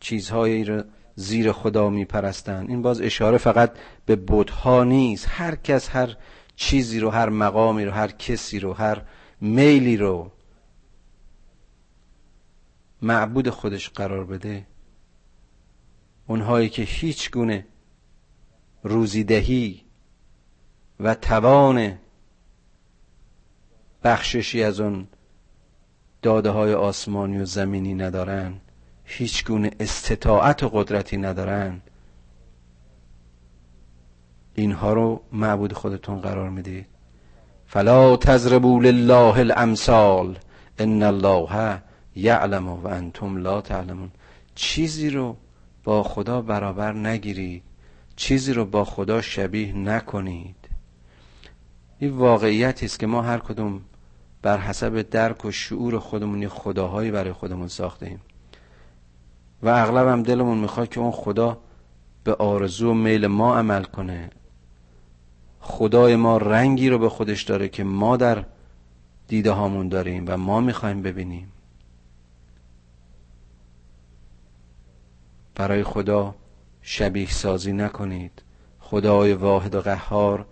چیزهایی 0.00 0.64
رو 0.64 0.82
زیر 1.20 1.52
خدا 1.52 1.90
میپرستن 1.90 2.66
این 2.68 2.82
باز 2.82 3.00
اشاره 3.00 3.38
فقط 3.38 3.72
به 4.06 4.16
بودها 4.16 4.84
نیست. 4.84 5.26
هر 5.28 5.54
کس 5.54 5.88
هر 5.88 6.16
چیزی 6.56 7.00
رو 7.00 7.10
هر 7.10 7.28
مقامی 7.28 7.84
رو 7.84 7.92
هر 7.92 8.10
کسی 8.10 8.60
رو 8.60 8.72
هر 8.72 9.02
میلی 9.40 9.96
رو 9.96 10.30
معبود 13.02 13.50
خودش 13.50 13.90
قرار 13.90 14.24
بده. 14.24 14.66
اونهایی 16.26 16.68
که 16.68 16.82
هیچ 16.82 17.30
گونه 17.30 17.66
روزیدهی 18.82 19.84
و 21.00 21.14
توان 21.14 21.98
بخششی 24.04 24.62
از 24.62 24.80
اون 24.80 25.08
داده 26.22 26.50
های 26.50 26.74
آسمانی 26.74 27.38
و 27.38 27.44
زمینی 27.44 27.94
ندارن. 27.94 28.60
هیچ 29.12 29.44
گونه 29.44 29.70
استطاعت 29.80 30.62
و 30.62 30.68
قدرتی 30.68 31.16
ندارن. 31.16 31.80
اینها 34.54 34.92
رو 34.92 35.22
معبود 35.32 35.72
خودتون 35.72 36.20
قرار 36.20 36.50
می‌دید. 36.50 36.86
فلا 37.66 38.16
تضربوا 38.16 38.80
لله 38.80 39.38
الامثال 39.38 40.38
ان 40.78 41.02
الله 41.02 41.82
یعلم 42.16 42.68
و 42.68 42.86
انتم 42.86 43.36
لا 43.36 43.60
تعلمون. 43.60 44.10
چیزی 44.54 45.10
رو 45.10 45.36
با 45.84 46.02
خدا 46.02 46.42
برابر 46.42 46.92
نگیرید. 46.92 47.62
چیزی 48.16 48.52
رو 48.52 48.64
با 48.64 48.84
خدا 48.84 49.22
شبیه 49.22 49.72
نکنید. 49.72 50.68
این 51.98 52.10
واقعیتی 52.10 52.86
است 52.86 52.98
که 52.98 53.06
ما 53.06 53.22
هر 53.22 53.38
کدوم 53.38 53.80
بر 54.42 54.58
حسب 54.58 55.02
درک 55.02 55.44
و 55.44 55.50
شعور 55.50 55.98
خودمون 55.98 56.48
خداهایی 56.48 57.10
برای 57.10 57.32
خودمون 57.32 57.68
ساخته 57.68 58.06
ایم 58.06 58.20
و 59.62 59.68
اغلب 59.68 60.08
هم 60.08 60.22
دلمون 60.22 60.58
می‌خواد 60.58 60.88
که 60.88 61.00
اون 61.00 61.10
خدا 61.10 61.58
به 62.24 62.34
آرزو 62.34 62.90
و 62.90 62.94
میل 62.94 63.26
ما 63.26 63.56
عمل 63.56 63.84
کنه. 63.84 64.30
خدای 65.60 66.16
ما 66.16 66.36
رنگی 66.36 66.88
رو 66.88 66.98
به 66.98 67.08
خودش 67.08 67.42
داره 67.42 67.68
که 67.68 67.84
ما 67.84 68.16
در 68.16 68.44
دیده 69.28 69.50
هامون 69.50 69.88
داریم 69.88 70.24
و 70.26 70.36
ما 70.36 70.60
می‌خوایم 70.60 71.02
ببینیم. 71.02 71.52
برای 75.54 75.82
خدا 75.82 76.34
شبیه 76.82 77.30
سازی 77.30 77.72
نکنید. 77.72 78.42
خدای 78.80 79.32
واحد 79.32 79.74
و 79.74 79.80
قهار 79.80 80.46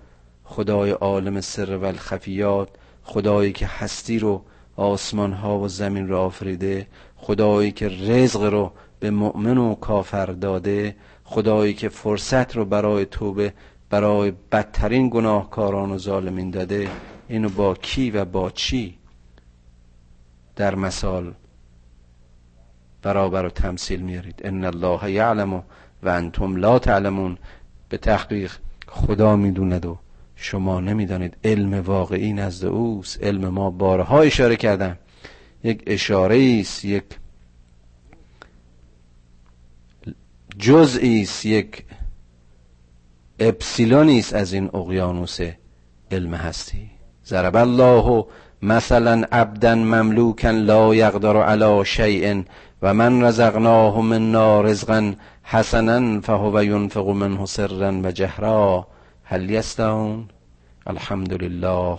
خدای 0.45 0.91
عالم 0.91 1.41
سر 1.41 1.77
و 1.77 1.85
الخفیات 1.85 2.69
خدایی 3.03 3.53
که 3.53 3.67
هستی 3.67 4.19
رو 4.19 4.43
آسمان 4.77 5.33
ها 5.33 5.59
و 5.59 5.69
زمین 5.69 6.09
رو 6.09 6.19
آفریده 6.19 6.87
خدایی 7.17 7.73
که 7.73 7.89
رزق 7.89 8.43
رو 8.43 8.73
به 9.01 9.11
مؤمن 9.11 9.59
و 9.59 9.75
کافر 9.75 10.27
داده 10.27 10.97
خدایی 11.25 11.75
که 11.75 11.89
فرصت 11.89 12.57
رو 12.57 12.65
برای 12.65 13.07
توبه 13.07 13.53
برای 13.91 14.33
بدترین 14.53 15.09
گناهکاران 15.09 15.91
و 15.91 15.99
ظالمین 15.99 16.51
داده. 16.51 16.89
اینو 17.29 17.49
با 17.49 17.75
کی 17.75 18.11
و 18.11 18.25
با 18.25 18.51
چی؟ 18.51 18.99
در 20.57 20.75
مثال 20.75 21.35
برابر 23.03 23.47
و 23.47 23.51
تمثیل 23.51 24.01
میارید. 24.01 24.41
ان 24.45 24.65
الله 24.65 25.11
یعلم 25.11 25.55
و 25.55 25.63
انتم 26.03 26.57
لا 26.57 26.79
تعلمون. 26.79 27.39
به 27.89 27.99
تحقیق 27.99 28.53
خدا 28.89 29.37
می‌دوند 29.37 29.87
و 29.87 29.99
شما 30.37 30.81
نمی‌دانید. 30.81 31.37
علم 31.45 31.75
واقعی 31.81 32.33
نزد 32.33 32.67
اوست. 32.67 33.23
علم 33.23 33.49
ما 33.49 33.71
بارها 33.71 34.21
اشاره 34.21 34.57
کردم 34.57 34.99
یک 35.65 35.83
اشاره 35.87 36.59
است 36.61 36.85
یک 36.85 37.05
جزئی 40.59 41.23
است 41.23 41.47
یک 41.47 41.85
اپسیلونی 43.39 44.19
است 44.19 44.35
از 44.35 44.53
این 44.53 44.71
اقیانوس 44.75 45.39
علم 46.11 46.35
هستی. 46.35 46.91
ضرب 47.27 47.57
الله 47.57 48.25
مثلا 48.63 49.25
عبدا 49.33 49.75
مملوکا 49.75 50.51
لا 50.51 50.95
یقدر 50.95 51.37
علی 51.37 51.85
شیء 51.85 52.43
و 52.83 52.95
من 52.95 53.25
رزقناه 53.25 54.01
منا 54.01 54.61
رزقا 54.61 55.15
حسنا 55.43 56.21
فهو 56.21 56.63
ينفق 56.63 57.09
منه 57.09 57.47
سرا 57.47 57.93
و 58.03 58.11
جهرا. 58.13 58.87
هل 59.25 59.51
یستون 59.51 60.29
الحمد 60.87 61.43
لله 61.43 61.99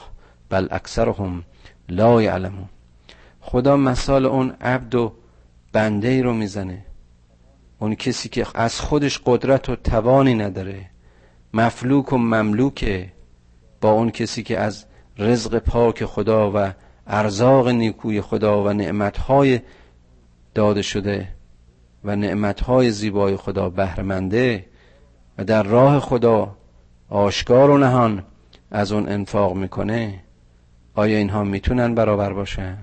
بل 0.49 0.67
اکثرهم 0.71 1.43
لا 1.89 2.21
یعلمون. 2.21 2.69
خدا 3.41 3.77
مثال 3.77 4.25
اون 4.25 4.51
عبد 4.61 4.95
و 4.95 5.13
بنده 5.73 6.07
ای 6.07 6.21
رو 6.21 6.33
می‌زنه. 6.33 6.88
اون 7.79 7.95
کسی 7.95 8.29
که 8.29 8.45
از 8.55 8.79
خودش 8.81 9.21
قدرت 9.25 9.69
و 9.69 9.75
توانی 9.75 10.35
نداره 10.35 10.85
مفلوک 11.53 12.13
و 12.13 12.17
مملوکه 12.17 13.11
با 13.81 13.91
اون 13.91 14.11
کسی 14.11 14.43
که 14.43 14.59
از 14.59 14.85
رزق 15.17 15.57
پاک 15.57 16.05
خدا 16.05 16.51
و 16.55 16.73
ارزاق 17.07 17.67
نیکوی 17.67 18.21
خدا 18.21 18.63
و 18.63 18.73
نعمتهای 18.73 19.59
داده 20.55 20.81
شده 20.81 21.27
و 22.03 22.15
نعمتهای 22.15 22.91
زیبای 22.91 23.35
خدا 23.35 23.69
بهرمنده 23.69 24.65
و 25.37 25.43
در 25.43 25.63
راه 25.63 25.99
خدا 25.99 26.55
آشکار 27.09 27.69
و 27.69 27.77
نهان 27.77 28.23
از 28.71 28.91
اون 28.91 29.09
انفاق 29.09 29.55
می‌کنه 29.55 30.19
آیا 30.95 31.17
اینها 31.17 31.43
می‌تونن 31.43 31.95
برابر 31.95 32.33
باشن؟ 32.33 32.77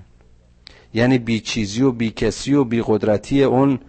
یعنی 0.93 1.17
بیچیزی 1.17 1.81
و 1.81 1.91
بیکسی 1.91 2.53
و 2.53 2.63
بیقدرتی 2.63 3.43
اون 3.43 3.79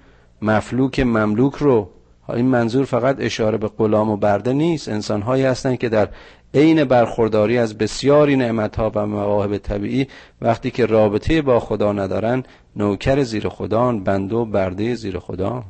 مفلوک 0.43 1.01
مملوک 1.01 1.55
رو 1.55 1.91
این 2.29 2.47
منظور 2.47 2.85
فقط 2.85 3.17
اشاره 3.19 3.59
به 3.59 3.69
غلام 3.69 4.11
و 4.11 4.17
برده 4.17 4.53
نیست. 4.53 4.89
انسان 4.89 5.23
هایی 5.23 5.45
هستند 5.45 5.79
که 5.79 5.89
در 5.89 6.09
عین 6.55 6.85
برخورداری 6.85 7.59
از 7.59 7.79
بسیاری 7.79 8.37
نعمت 8.37 8.77
ها 8.77 8.93
و 8.95 9.07
مواهب 9.07 9.59
طبیعی 9.59 10.07
وقتی 10.41 10.71
که 10.71 10.87
رابطه 10.87 11.43
با 11.43 11.61
خدا 11.61 11.93
ندارن 11.93 12.43
نوکر 12.77 13.23
زیر 13.23 13.49
خدان 13.49 14.05
بنده 14.05 14.37
و 14.37 14.45
برده 14.45 14.95
زیر 14.95 15.19
خدا 15.19 15.65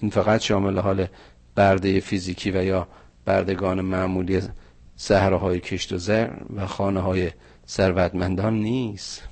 این 0.00 0.10
فقط 0.10 0.40
شامل 0.40 0.78
حال 0.78 1.06
برده 1.54 2.00
فیزیکی 2.00 2.50
و 2.50 2.64
یا 2.64 2.88
بردگان 3.24 3.80
معمولی 3.80 4.40
های 5.10 5.60
کشت 5.60 5.92
و 5.92 5.98
زر 5.98 6.30
و 6.56 6.66
خانه 6.66 7.00
های 7.00 7.30
ثروتمندان 7.68 8.54
نیست. 8.54 9.22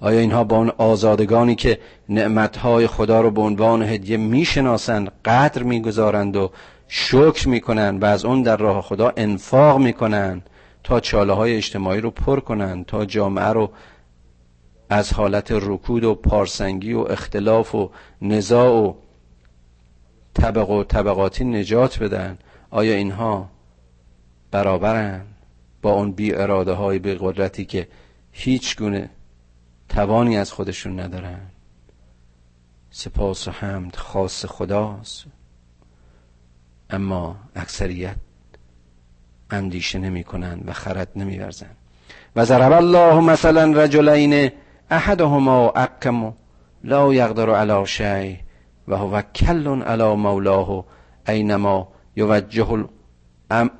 آیا 0.00 0.20
اینها 0.20 0.44
با 0.44 0.56
اون 0.56 0.72
آزادگانی 0.78 1.54
که 1.54 1.78
نعمتهای 2.08 2.86
خدا 2.86 3.20
رو 3.20 3.30
به 3.30 3.40
عنوان 3.40 3.82
هدیه 3.82 4.16
می‌شناسند 4.16 5.12
قدر 5.24 5.62
می‌گذارند 5.62 6.36
و 6.36 6.50
شکر 6.88 7.48
می‌کنند 7.48 8.02
و 8.02 8.06
از 8.06 8.24
اون 8.24 8.42
در 8.42 8.56
راه 8.56 8.82
خدا 8.82 9.12
انفاق 9.16 9.78
می‌کنند 9.78 10.50
تا 10.84 11.00
چاله 11.00 11.32
های 11.32 11.56
اجتماعی 11.56 12.00
رو 12.00 12.10
پر 12.10 12.40
کنند 12.40 12.86
تا 12.86 13.04
جامعه 13.04 13.44
رو 13.48 13.70
از 14.90 15.12
حالت 15.12 15.52
رکود 15.52 16.04
و 16.04 16.14
پارسنگی 16.14 16.92
و 16.92 16.98
اختلاف 16.98 17.74
و 17.74 17.90
نزاع 18.22 18.70
و 18.70 18.94
طبق 20.34 20.70
و 20.70 20.84
طبقاتی 20.84 21.44
نجات 21.44 21.98
بدن؟ 22.02 22.38
آیا 22.70 22.94
اینها 22.94 23.48
برابرن 24.50 25.22
با 25.82 25.92
اون 25.92 26.12
بی 26.12 26.34
اراده 26.34 26.72
های 26.72 26.98
بی 26.98 27.14
قدرتی 27.14 27.64
که 27.64 27.88
هیچ 28.32 28.76
گونه 28.76 29.10
توانی 29.88 30.36
از 30.36 30.52
خودشون 30.52 31.00
ندارن. 31.00 31.40
سپاس 32.90 33.48
و 33.48 33.50
حمد 33.50 33.96
خاص 33.96 34.44
خداست. 34.46 35.26
اما 36.90 37.36
اکثریت 37.56 38.16
اندیشه 39.50 39.98
نمی 39.98 40.24
کنند 40.24 40.68
و 40.68 40.72
خرد 40.72 41.08
نمی 41.16 41.38
ورزن 41.38 41.70
و 42.36 42.44
ضرب 42.44 42.72
الله 42.72 43.20
مثلا 43.20 43.82
رجلین 43.82 44.50
احدهما 44.90 45.70
اقم 45.76 46.34
لا 46.84 47.14
یقدر 47.14 47.50
علی 47.50 47.86
شیء 47.86 48.36
و 48.88 48.96
هو 48.96 49.22
کل 49.22 49.82
علی 49.82 50.14
مولاه 50.14 50.84
اینما 51.28 51.88
یوجه 52.16 52.84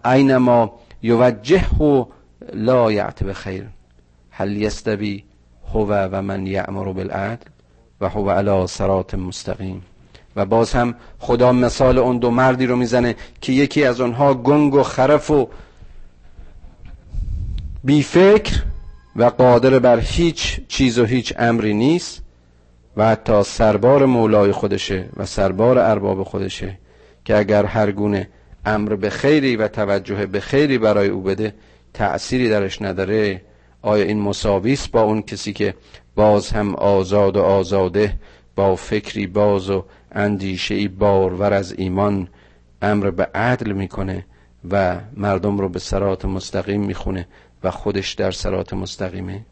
اینما 0.05 0.79
یوجهه 1.03 2.09
لا 2.53 2.93
یعت 2.93 3.33
خیر. 3.33 3.67
هل 4.31 4.57
یستوی 4.57 5.25
هو 5.75 5.87
و 6.13 6.23
من 6.23 6.47
یعمر 6.47 6.93
بالعدل 6.93 7.47
و 8.01 8.09
هو 8.09 8.31
علی 8.31 8.67
صراط 8.67 9.15
مستقیم. 9.15 9.83
و 10.37 10.47
باز 10.47 10.73
هم 10.73 10.95
خدا 11.19 11.53
مثال 11.53 11.99
اون 11.99 12.19
دو 12.19 12.31
مردی 12.31 12.67
رو 12.67 12.77
می‌زنه 12.77 13.17
که 13.41 13.53
یکی 13.53 13.85
از 13.85 14.01
اونها 14.01 14.35
گنگ 14.35 14.75
و 14.75 14.83
خرف 14.83 15.31
و 15.31 15.49
بی 17.85 18.03
فکر 18.03 18.63
و 19.17 19.25
قادر 19.25 19.79
بر 19.79 20.01
هیچ 20.01 20.61
چیز 20.69 20.99
و 20.99 21.05
هیچ 21.05 21.33
امری 21.39 21.75
نیست 21.75 22.23
و 22.97 23.09
حتی 23.09 23.43
سربار 23.43 24.07
مولای 24.07 24.53
خودشه 24.53 25.09
و 25.17 25.27
سربار 25.27 25.79
ارباب 25.79 26.23
خودشه 26.23 26.79
که 27.25 27.39
اگر 27.39 27.65
هر 27.65 27.93
گونه 27.93 28.29
امر 28.67 28.95
به 28.95 29.11
خیری 29.11 29.57
و 29.57 29.69
توجه 29.69 30.27
به 30.27 30.41
خیری 30.41 30.79
برای 30.79 31.09
او 31.09 31.23
بده 31.23 31.55
تأثیری 31.95 32.49
درش 32.49 32.83
نداره. 32.83 33.43
آیا 33.87 34.05
این 34.05 34.21
مساویس 34.21 34.89
با 34.89 35.03
اون 35.03 35.23
کسی 35.23 35.53
که 35.53 35.75
باز 36.15 36.51
هم 36.51 36.75
آزاد 36.75 37.37
و 37.37 37.43
آزاده 37.43 38.15
با 38.57 38.77
فکری 38.77 39.27
باز 39.27 39.71
و 39.71 39.85
اندیشه 40.13 40.89
بارور 40.89 41.53
از 41.53 41.73
ایمان 41.73 42.29
امر 42.83 43.11
به 43.11 43.29
عدل 43.35 43.73
می‌کنه 43.73 44.27
و 44.71 45.01
مردم 45.17 45.59
رو 45.59 45.69
به 45.69 45.79
سرات 45.79 46.25
مستقیم 46.25 46.81
می‌خونه 46.81 47.29
و 47.65 47.71
خودش 47.71 48.13
در 48.13 48.31
سرات 48.31 48.75
مستقیمه؟ 48.75 49.47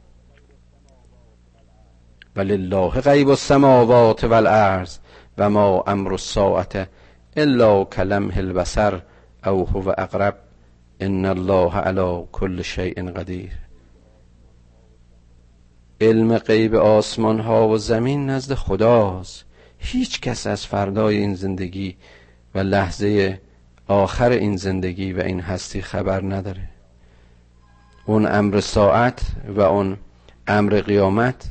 ولله 2.36 2.88
غیب 2.88 3.28
السماوات 3.28 4.24
والارض 4.24 4.98
و 5.38 5.50
ما 5.50 5.84
امر 5.86 6.12
الساعت 6.12 6.88
الا 7.36 7.84
کلمه 7.84 8.36
البصر 8.36 9.02
او 9.46 9.68
هو 9.68 9.88
اقرب. 9.98 10.36
ان 11.00 11.24
الله 11.24 11.76
علی 11.76 12.24
کل 12.32 12.62
شیء 12.62 13.10
قدیر. 13.10 13.63
علم 16.00 16.38
غیب 16.38 16.74
آسمان 16.74 17.40
ها 17.40 17.68
و 17.68 17.78
زمین 17.78 18.30
نزد 18.30 18.54
خداست. 18.54 19.44
هیچ 19.78 20.20
کس 20.20 20.46
از 20.46 20.66
فردای 20.66 21.16
این 21.16 21.34
زندگی 21.34 21.96
و 22.54 22.58
لحظه 22.58 23.40
آخر 23.86 24.30
این 24.30 24.56
زندگی 24.56 25.12
و 25.12 25.20
این 25.20 25.40
هستی 25.40 25.82
خبر 25.82 26.22
نداره. 26.22 26.68
اون 28.06 28.26
امر 28.26 28.60
ساعت 28.60 29.22
و 29.48 29.60
اون 29.60 29.96
امر 30.46 30.80
قیامت 30.80 31.50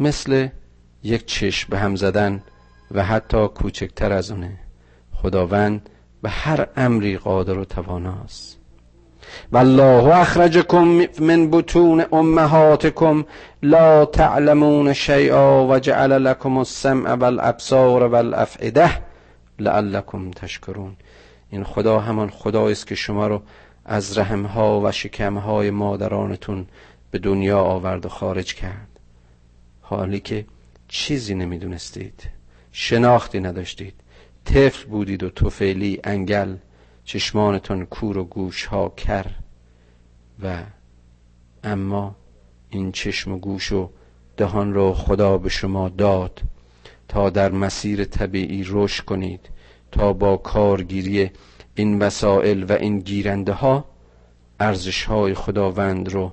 مثل 0.00 0.48
یک 1.02 1.26
چشم 1.26 1.70
به 1.70 1.78
هم 1.78 1.96
زدن 1.96 2.42
و 2.90 3.04
حتی 3.04 3.48
کوچکتر 3.48 4.12
از 4.12 4.30
اونه. 4.30 4.58
خداوند 5.12 5.88
به 6.22 6.30
هر 6.30 6.68
امری 6.76 7.18
قادر 7.18 7.58
و 7.58 7.64
تواناست 7.64 8.57
والله 9.52 10.16
اخرجکم 10.16 11.06
من 11.20 11.50
بطون 11.50 12.04
امهاتکم 12.12 13.24
لا 13.62 14.04
تعلمون 14.04 14.92
شیئا 14.92 15.66
و 15.66 15.78
جعل 15.78 16.24
لكم 16.24 16.58
السمع 16.58 17.14
والابصار 17.14 18.02
والافئده 18.02 18.90
لعلكم 19.58 20.30
تشکرون 20.30 20.96
این 21.50 21.64
خدا 21.64 21.98
همان 21.98 22.30
خدایی 22.30 22.72
است 22.72 22.86
که 22.86 22.94
شما 22.94 23.26
رو 23.26 23.42
از 23.84 24.18
رحمها 24.18 24.80
و 24.80 24.92
شکمهای 24.92 25.70
مادرانتون 25.70 26.66
به 27.10 27.18
دنیا 27.18 27.60
آورد 27.60 28.06
و 28.06 28.08
خارج 28.08 28.54
کرد. 28.54 28.88
حالی 29.80 30.20
که 30.20 30.44
چیزی 30.88 31.34
نمی‌دونستید 31.34 32.22
شناختی 32.72 33.40
نداشتید 33.40 33.94
طفل 34.44 34.88
بودید 34.88 35.22
و 35.22 35.30
توفیلی 35.30 36.00
انگل 36.04 36.54
چشمانتان 37.08 37.86
کور 37.86 38.18
و 38.18 38.24
گوش 38.24 38.64
ها 38.64 38.88
کر. 38.88 39.26
و 40.42 40.62
اما 41.64 42.16
این 42.70 42.92
چشم 42.92 43.32
و 43.32 43.38
گوش 43.38 43.72
و 43.72 43.90
دهان 44.36 44.74
رو 44.74 44.92
خدا 44.92 45.38
به 45.38 45.48
شما 45.48 45.88
داد 45.88 46.40
تا 47.08 47.30
در 47.30 47.52
مسیر 47.52 48.04
طبیعی 48.04 48.64
رشد 48.68 49.04
کنید 49.04 49.40
تا 49.92 50.12
با 50.12 50.36
کارگیری 50.36 51.30
این 51.74 51.98
وسائل 51.98 52.64
و 52.68 52.72
این 52.72 52.98
گیرنده 52.98 53.52
ها 53.52 53.84
ارزش 54.60 55.04
های 55.04 55.34
خداوند 55.34 56.08
رو 56.08 56.32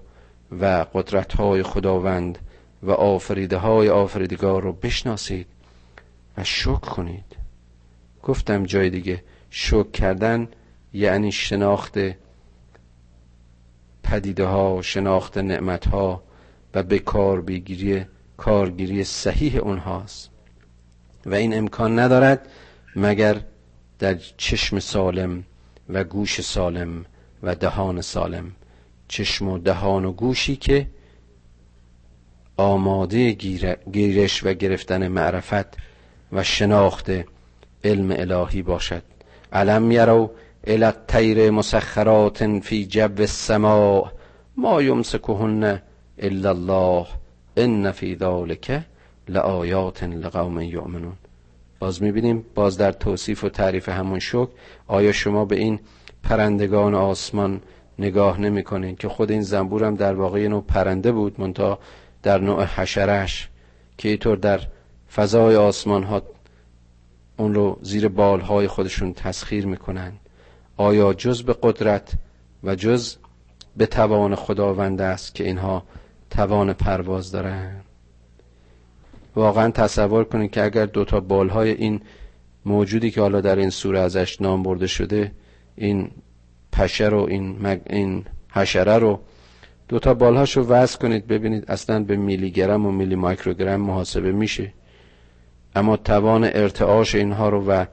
و 0.61 0.86
قدرت 0.93 1.34
های 1.34 1.63
خداوند 1.63 2.39
و 2.84 2.91
آفریده 2.91 3.57
های 3.57 3.89
آفریدگار 3.89 4.61
رو 4.61 4.73
بشناسید 4.73 5.47
و 6.38 6.43
شکر 6.43 6.76
کنید. 6.76 7.36
گفتم 8.23 8.63
جای 8.63 8.89
دیگه 8.89 9.23
شکر 9.49 9.91
کردن 9.91 10.47
یعنی 10.96 11.32
شناخت 11.32 11.98
پدیده 14.04 14.46
ها 14.46 14.82
شناخت 14.82 15.38
نعمت 15.38 15.88
ها 15.88 16.24
و 16.74 16.84
به 16.84 17.00
کار 17.00 17.41
بگیری 17.41 18.06
کارگیری 18.38 19.04
صحیح 19.04 19.58
اونهاست. 19.58 20.30
و 21.26 21.34
این 21.34 21.58
امکان 21.58 22.00
ندارد 22.00 22.48
مگر 22.96 23.41
در 24.00 24.16
چشم 24.38 24.80
سالم 24.80 25.43
و 25.89 26.04
گوش 26.04 26.41
سالم 26.41 27.06
و 27.43 27.56
دهان 27.56 28.02
سالم. 28.02 28.52
چشم 29.08 29.48
و 29.48 29.58
دهان 29.58 30.06
و 30.06 30.12
گوشی 30.12 30.56
که 30.56 30.88
آماده 32.58 33.32
گیرش 33.91 34.43
و 34.43 34.54
گرفتن 34.54 35.08
معرفت 35.08 35.78
و 36.32 36.43
شناخت 36.43 37.12
علم 37.84 38.12
الهی 38.12 38.62
باشد. 38.62 39.04
علم 39.54 39.91
یرو 39.91 40.32
الى 40.68 40.86
الطیر 40.86 41.51
مسخرات 41.51 42.59
فی 42.59 42.86
جو 42.86 43.09
السماء. 43.20 44.11
ما 44.57 44.82
یمسکهن 44.82 45.82
الا 46.20 46.49
الله. 46.49 47.05
ان 47.57 47.91
فی 47.91 48.16
ذلک 48.16 48.82
لآیات 49.30 50.03
لقوم 50.03 50.61
یؤمنون 50.61 51.13
باز 51.80 52.03
می‌بینیم 52.03 52.45
باز 52.55 52.78
در 52.78 52.91
توصیف 52.91 53.43
و 53.43 53.49
تعریف 53.49 53.89
همون 53.89 54.20
شکر 54.20 54.47
آیا 54.88 55.11
شما 55.11 55.45
به 55.45 55.55
این 55.55 55.80
پرندگان 56.24 56.95
آسمان 56.95 57.61
نگاه 57.99 58.41
نمی 58.41 58.95
که 58.95 59.09
خود 59.09 59.32
این 59.32 59.41
زنبور 59.41 59.84
هم 59.84 59.95
در 59.95 60.13
واقع 60.13 60.47
نوع 60.47 60.63
پرنده 60.63 61.11
بود 61.11 61.41
منتها 61.41 61.80
در 62.24 62.39
نوع 62.39 62.63
حشرش 62.63 63.49
که 63.97 64.09
اینطور 64.09 64.38
در 64.38 64.59
فضای 65.16 65.55
آسمان 65.55 66.03
ها 66.03 66.22
اون 67.38 67.53
رو 67.53 67.80
زیر 67.82 68.07
بالهای 68.07 68.68
خودشون 68.68 69.13
تسخیر 69.13 69.66
می‌کنن؟ 69.66 70.13
آیا 70.78 71.13
جز 71.13 71.43
به 71.43 71.55
قدرت 71.63 72.13
و 72.63 72.76
جز 72.76 73.15
به 73.78 73.86
توان 73.86 74.36
خداوند 74.36 75.01
است 75.01 75.36
که 75.36 75.43
اینها 75.43 75.84
توان 76.30 76.73
پرواز 76.73 77.32
دارن 77.32 77.82
واقعا 79.36 79.71
تصور 79.71 80.23
کنید 80.23 80.51
که 80.51 80.63
اگر 80.63 80.86
دوتا 80.86 81.19
بالهای 81.19 81.71
این 81.71 82.01
موجودی 82.65 83.11
که 83.11 83.21
حالا 83.21 83.41
در 83.41 83.55
این 83.55 83.69
سوره 83.69 83.99
ازش 83.99 84.41
نام 84.41 84.63
برده 84.63 84.88
شده 84.88 85.32
این 85.76 86.11
پشه 86.71 87.05
رو 87.05 87.19
این, 87.30 87.59
مگ... 87.61 87.82
این 87.89 88.26
حشره 88.51 88.97
رو 88.97 89.19
دوتا 89.88 90.13
بالهاش 90.13 90.57
رو 90.57 90.63
وضع 90.63 90.97
کنید 90.99 91.28
ببینید 91.28 91.71
اصلا 91.71 92.03
به 92.03 92.15
میلی 92.15 92.51
گرم 92.51 92.86
و 92.86 92.91
میلی 92.91 93.15
مایکروگرم 93.15 93.82
محاسبه 93.82 94.32
میشه. 94.32 94.73
اما 95.76 95.97
توان 95.97 96.43
ارتعاش 96.43 97.15
اینها 97.15 97.49
رو 97.49 97.65
و 97.65 97.86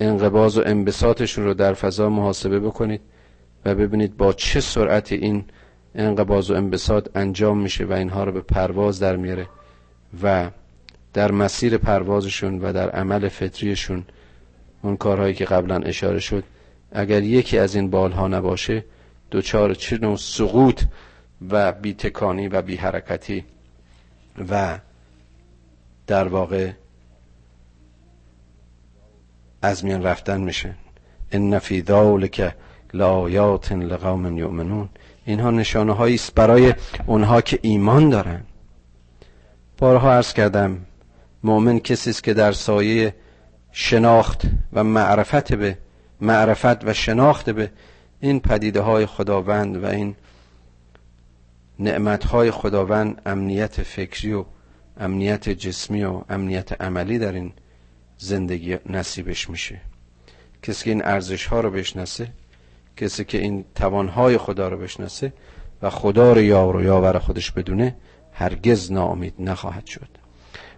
انقباز 0.00 0.58
و 0.58 0.62
انبساطشون 0.66 1.44
رو 1.44 1.54
در 1.54 1.74
فضا 1.74 2.08
محاسبه 2.08 2.60
بکنید 2.60 3.00
و 3.64 3.74
ببینید 3.74 4.16
با 4.16 4.32
چه 4.32 4.60
سرعت 4.60 5.12
این 5.12 5.44
انقباز 5.94 6.50
و 6.50 6.54
انبساط 6.54 7.08
انجام 7.14 7.58
میشه 7.60 7.84
و 7.84 7.92
اینها 7.92 8.24
رو 8.24 8.32
به 8.32 8.40
پرواز 8.40 9.00
در 9.00 9.16
میاره 9.16 9.46
و 10.22 10.50
در 11.12 11.32
مسیر 11.32 11.78
پروازشون 11.78 12.58
و 12.58 12.72
در 12.72 12.90
عمل 12.90 13.28
فطریشون 13.28 14.04
اون 14.82 14.96
کارهایی 14.96 15.34
که 15.34 15.44
قبلا 15.44 15.76
اشاره 15.76 16.18
شد 16.18 16.44
اگر 16.92 17.22
یکی 17.22 17.58
از 17.58 17.74
این 17.74 17.90
بالها 17.90 18.28
نباشه 18.28 18.84
دوچار 19.30 19.74
چه 19.74 19.98
نوع 19.98 20.16
سقوط 20.16 20.82
و 21.50 21.72
بی 21.72 21.94
تکانی 21.94 22.48
و 22.48 22.62
بی 22.62 22.76
حرکتی 22.76 23.44
و 24.50 24.78
در 26.06 26.28
واقع 26.28 26.70
از 29.62 29.84
میان 29.84 30.02
رفتن 30.02 30.40
میشه. 30.40 30.74
ان 31.32 31.58
فی 31.58 31.82
ذلک 31.82 32.54
لآیات 32.94 33.72
لقوم 33.72 34.38
یؤمنون. 34.38 34.88
اینها 35.24 35.50
نشانه 35.50 35.92
هایی 35.92 36.14
است 36.14 36.34
برای 36.34 36.74
اونها 37.06 37.40
که 37.40 37.58
ایمان 37.62 38.10
دارن. 38.10 38.40
بارها 39.78 40.12
عرض 40.12 40.32
کردم 40.32 40.78
مؤمن 41.44 41.78
کسی 41.78 42.10
است 42.10 42.24
که 42.24 42.34
در 42.34 42.52
سایه 42.52 43.14
شناخت 43.72 44.42
و 44.72 44.84
معرفت 44.84 45.52
به 45.52 45.78
معرفت 46.20 46.84
و 46.84 46.92
شناخت 46.92 47.50
به 47.50 47.70
این 48.20 48.40
پدیده 48.40 48.80
های 48.80 49.06
خداوند 49.06 49.84
و 49.84 49.86
این 49.86 50.14
نعمت 51.78 52.24
های 52.24 52.50
خداوند 52.50 53.22
امنیت 53.26 53.82
فکری 53.82 54.32
و 54.32 54.44
امنیت 55.00 55.48
جسمی 55.48 56.04
و 56.04 56.22
امنیت 56.28 56.82
عملی 56.82 57.18
در 57.18 57.32
این 57.32 57.52
زندگی 58.20 58.76
نصیبش 58.86 59.50
میشه. 59.50 59.80
کسی 60.62 60.84
که 60.84 60.90
این 60.90 61.04
ارزش 61.04 61.46
ها 61.46 61.60
رو 61.60 61.70
بشناسه 61.70 62.28
کسی 62.96 63.24
که 63.24 63.38
این 63.38 63.64
توانهای 63.74 64.38
خدا 64.38 64.68
رو 64.68 64.76
بشناسه 64.76 65.32
و 65.82 65.90
خدا 65.90 66.32
رو 66.32 66.40
یار 66.40 66.76
و 66.76 66.82
یاور 66.82 67.18
خودش 67.18 67.50
بدونه 67.50 67.96
هرگز 68.32 68.92
ناامید 68.92 69.34
نخواهد 69.38 69.86
شد. 69.86 70.08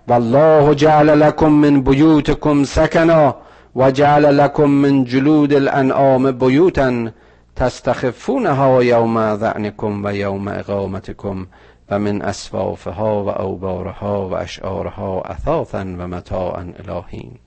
والله 0.09 0.75
جعل 0.75 1.21
لكم 1.21 1.53
من 1.53 1.83
بيوتكم 1.83 2.65
سكنا 2.65 3.37
وجعل 3.75 4.39
لكم 4.39 4.71
من 4.71 5.05
جلود 5.05 5.53
الانعام 5.53 6.31
بيوتا 6.31 7.13
تستخفونها 7.57 8.83
يوم 8.83 9.35
ذعنكم 9.35 10.05
و 10.05 10.15
یوم 10.15 10.49
اقامتكم 10.49 11.47
و 11.93 11.99
من 11.99 12.23
اسفافها 12.23 13.25
و 13.25 13.43
اوبارها 13.43 14.29
و 14.29 14.35
اشعارها 14.35 15.21
اثاثا 15.21 15.79
و 15.79 16.09
متاعا 16.09 16.73
الهین. 16.79 17.39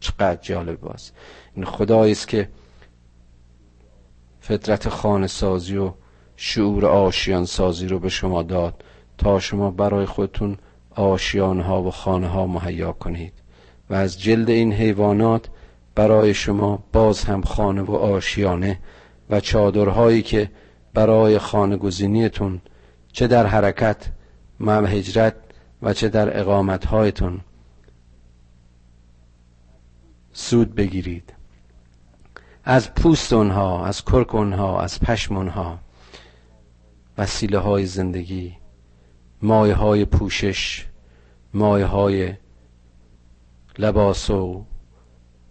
چقدر 0.00 0.38
جالب 0.42 0.80
باز. 0.80 1.12
این 1.54 1.64
خدایی 1.64 2.12
است 2.12 2.28
که 2.28 2.48
فطرت 4.40 4.88
خانه 4.88 5.26
سازی 5.26 5.76
و 5.76 5.92
شعور 6.36 6.86
آشیان 6.86 7.44
سازی 7.44 7.86
رو 7.86 7.98
به 7.98 8.08
شما 8.08 8.42
داد 8.42 8.84
تا 9.18 9.40
شما 9.40 9.70
برای 9.70 10.06
خودتون 10.06 10.58
آشیان 10.94 11.60
ها 11.60 11.82
و 11.82 11.90
خانه 11.90 12.28
ها 12.28 12.46
مهیا 12.46 12.92
کنید. 12.92 13.32
و 13.90 13.94
از 13.94 14.20
جلد 14.20 14.50
این 14.50 14.72
حیوانات 14.72 15.48
برای 15.94 16.34
شما 16.34 16.84
باز 16.92 17.24
هم 17.24 17.42
خانه 17.42 17.82
و 17.82 17.94
آشیانه 17.94 18.78
و 19.30 19.40
چادرهایی 19.40 20.22
که 20.22 20.50
برای 20.94 21.38
خانه 21.38 21.76
گزینیتون 21.76 22.60
چه 23.14 23.26
در 23.26 23.46
حرکت 23.46 24.06
و 24.60 24.86
هجرت 24.86 25.34
و 25.82 25.92
چه 25.92 26.08
در 26.08 26.40
اقامتهایتون 26.40 27.40
سود 30.32 30.74
بگیرید. 30.74 31.34
از 32.64 32.94
پوست 32.94 33.32
اونها 33.32 33.86
از 33.86 34.04
کرک 34.04 34.34
اونها 34.34 34.80
از 34.80 35.00
پشم 35.00 35.36
اونها 35.36 35.78
وسیله 37.18 37.58
های 37.58 37.86
زندگی 37.86 38.56
مایه 39.42 39.74
های 39.74 40.04
پوشش 40.04 40.86
مایه 41.54 41.86
های 41.86 42.34
لباس 43.78 44.30
و 44.30 44.64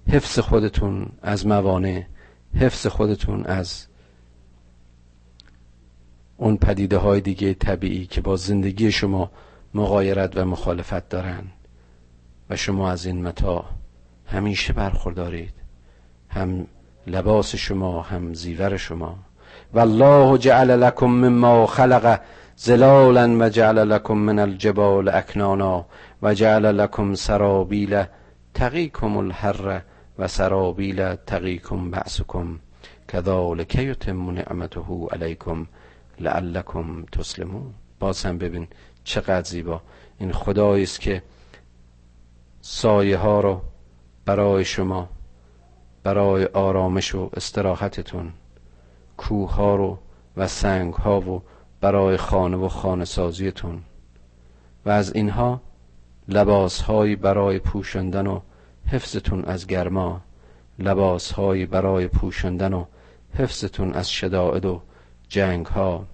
حفظ 0.08 0.40
خودتون 0.40 1.12
از 1.22 1.48
موانع 1.48 2.04
حفظ 2.56 2.88
خودتون 2.88 3.46
از 3.46 3.88
اون 6.44 6.58
پدیده 6.58 6.98
های 6.98 7.22
دیگه 7.22 7.54
طبیعی 7.54 8.06
که 8.06 8.22
با 8.22 8.36
زندگی 8.36 8.92
شما 8.92 9.32
مغایرت 9.74 10.38
و 10.38 10.46
مخالفت 10.46 11.10
دارن. 11.10 11.44
و 12.50 12.56
شما 12.56 12.92
از 12.92 13.06
این 13.06 13.22
متا 13.22 13.66
همیشه 14.26 14.74
برخوردارید. 14.74 15.54
هم 16.30 16.68
لباس 17.08 17.56
شما 17.56 18.02
هم 18.02 18.34
زیور 18.34 18.78
شما. 18.78 19.16
والله 19.74 20.38
جعل 20.38 20.82
لكم 20.82 21.06
مما 21.06 21.66
خلق 21.66 22.20
زلالا 22.56 23.38
و 23.40 23.50
جعل 23.50 23.90
لكم 23.90 24.18
من 24.18 24.40
الجبال 24.40 25.10
اکنانا 25.10 25.86
و 26.22 26.34
جعل 26.34 26.78
لكم 26.78 27.16
سرابیل 27.16 28.04
تقیکم 28.54 29.18
الحر 29.18 29.82
و 30.20 30.28
سرابیل 30.28 31.16
تقیکم 31.16 31.92
بعثکم 31.92 32.60
كذلك 33.08 33.76
يتم 33.76 34.32
نعمته 34.32 35.08
علیکم. 35.12 35.66
لعلکم 36.20 37.06
تسلمون. 37.06 37.74
باز 38.00 38.26
هم 38.26 38.38
ببین 38.38 38.68
چقدر 39.04 39.44
زیبا. 39.50 39.82
این 40.18 40.32
خدایی 40.32 40.84
است 40.84 41.00
که 41.00 41.24
سایه 42.62 43.18
ها 43.18 43.40
رو 43.40 43.62
برای 44.26 44.66
شما 44.66 45.10
برای 46.04 46.46
آرامش 46.46 47.16
و 47.16 47.30
استراحتتون 47.34 48.34
کوه 49.18 49.56
ها 49.56 49.76
رو 49.76 49.98
و 50.38 50.48
سنگ 50.48 50.94
ها 50.94 51.22
و 51.22 51.42
برای 51.82 52.18
خانه 52.18 52.58
و 52.58 52.68
خانه 52.68 53.06
سازیتون 53.06 53.82
و 54.86 54.90
از 54.90 55.16
اینها 55.16 55.62
لباس 56.28 56.82
هایی 56.82 57.16
برای 57.16 57.60
پوشندن 57.60 58.28
و 58.28 58.40
حفظتون 58.88 59.46
از 59.46 59.68
گرما 59.68 60.22
لباس 60.80 61.32
هایی 61.32 61.66
برای 61.66 62.08
پوشندن 62.08 62.74
و 62.74 62.86
حفظتون 63.34 63.94
از 63.94 64.12
شدائد 64.12 64.66
و 64.66 64.82
جنگ 65.34 65.66
ها 65.66 66.06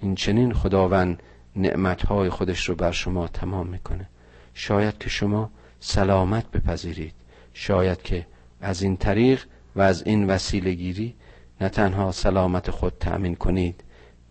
این 0.00 0.14
چنین 0.14 0.52
خداوند 0.52 1.22
نعمت 1.56 2.06
های 2.06 2.28
خودش 2.28 2.68
رو 2.68 2.74
بر 2.74 2.90
شما 2.90 3.28
تمام 3.28 3.66
می‌کنه. 3.66 4.08
شاید 4.54 4.98
که 4.98 5.08
شما 5.08 5.50
سلامت 5.80 6.50
بپذیرید. 6.50 7.14
شاید 7.54 8.02
که 8.02 8.26
از 8.60 8.82
این 8.82 8.96
طریق 8.96 9.44
و 9.76 9.80
از 9.80 10.02
این 10.06 10.26
وسیله 10.26 10.72
گیری 10.72 11.14
نه 11.60 11.68
تنها 11.68 12.12
سلامت 12.12 12.70
خود 12.70 12.92
تأمین 13.00 13.34
کنید 13.34 13.84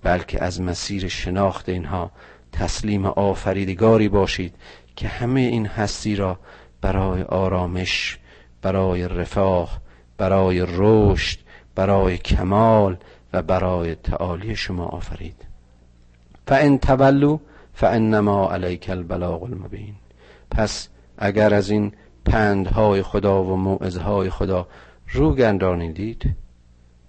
بلکه 0.04 0.44
از 0.44 0.62
مسیر 0.62 1.08
شناخت 1.08 1.70
اینها 1.70 2.12
تسلیم 2.52 3.06
آفریدگاری 3.06 4.10
باشید 4.10 4.56
که 4.96 5.08
همه 5.08 5.42
این 5.42 5.66
هستی 5.66 6.16
را 6.16 6.40
برای 6.82 7.22
آرامش 7.22 8.20
برای 8.62 9.08
رفاه 9.08 9.82
برای 10.18 10.66
رشد 10.68 11.40
برای 11.76 12.18
کمال 12.18 12.98
و 13.34 13.42
برای 13.42 13.96
تعالی 13.96 14.56
شما 14.56 14.86
آفرید. 14.86 15.46
فان 16.48 16.78
تولوا 16.78 17.40
فانما 17.74 18.52
علیک 18.52 18.90
البلاغ 18.90 19.44
المبین. 19.44 19.96
پس 20.52 20.90
اگر 21.18 21.54
از 21.54 21.70
این 21.70 21.92
پندهای 22.26 23.02
خدا 23.02 23.44
و 23.44 23.56
موعظهای 23.56 24.30
خدا 24.30 24.68
رو 25.12 25.36
گردانیدید 25.36 26.36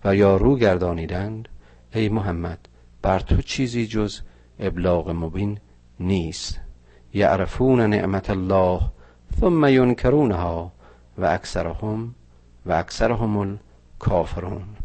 و 0.04 0.16
یا 0.16 0.36
رو 0.36 0.56
گردانیدند 0.56 1.48
ای 1.94 2.08
محمد 2.08 2.68
بر 3.02 3.18
تو 3.18 3.42
چیزی 3.42 3.86
جز 3.86 4.20
ابلاغ 4.60 5.10
مبین 5.10 5.58
نیست. 6.00 6.60
یعرفون 7.14 7.80
نعمت 7.80 8.30
الله 8.30 8.80
ثم 9.40 9.64
ینکرونها 9.64 10.72
و 11.18 11.24
اکثرهم 11.24 12.14
و 12.66 12.72
اکثرهم 12.72 13.36
الکافرون. 13.36 14.83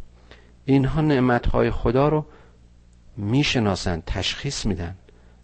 اینها 0.69 1.01
نعمتهای 1.01 1.71
خدا 1.71 2.09
رو 2.09 2.25
می‌شناسند 3.17 4.03
تشخیص 4.05 4.65
میدن 4.65 4.95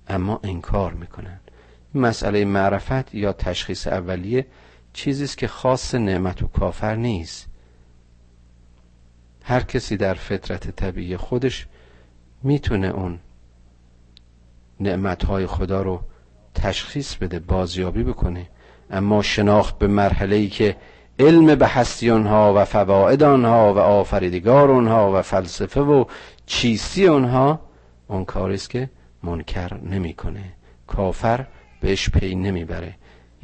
اما 0.08 0.40
انکار 0.44 0.94
می‌کنن 0.94 1.40
مسئله 1.96 2.46
معرفت 2.46 3.16
یا 3.16 3.34
تشخیص 3.34 3.88
اولیه 3.88 4.48
چیزی 4.94 5.24
است 5.24 5.38
که 5.38 5.48
خاص 5.48 5.96
نعمت 5.96 6.44
و 6.44 6.48
کافر 6.48 6.96
نیست. 6.96 7.48
هر 9.44 9.60
کسی 9.60 9.98
در 9.98 10.14
فطرت 10.14 10.72
طبیعی 10.72 11.18
خودش 11.18 11.68
می‌تونه 12.44 12.88
اون 12.88 13.20
نعمتهای 14.80 15.46
خدا 15.46 15.82
رو 15.82 16.02
تشخیص 16.56 17.16
بده 17.16 17.40
بازیابی 17.40 18.04
بکنه. 18.04 18.50
اما 18.90 19.22
شناخت 19.22 19.78
به 19.78 19.88
مرحله 19.88 20.36
ای 20.36 20.50
که 20.50 20.76
علم 21.20 21.56
به 21.56 21.68
هستی 21.68 22.10
آنها 22.10 22.54
و 22.56 22.66
فواید 22.66 23.24
آنها 23.24 23.74
و 23.74 23.78
آفریدگار 23.78 24.72
آنها 24.72 25.20
و 25.20 25.22
فلسفه 25.22 25.82
و 25.82 26.06
چیستی 26.46 27.08
آنها 27.08 27.60
اون 28.08 28.26
کاری 28.26 28.54
است 28.54 28.70
که 28.70 28.90
منکر 29.24 29.74
نمی‌کنه. 29.74 30.44
کافر 30.88 31.46
بهش 31.82 32.10
پی 32.10 32.36
نمی‌بره. 32.36 32.96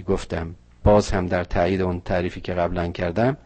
گفتم 0.07 0.55
باز 0.83 1.11
هم 1.11 1.27
در 1.27 1.43
تایید 1.43 1.81
اون 1.81 2.01
تعریفی 2.01 2.41
که 2.41 2.53
قبلا 2.53 2.87
کردم 2.87 3.37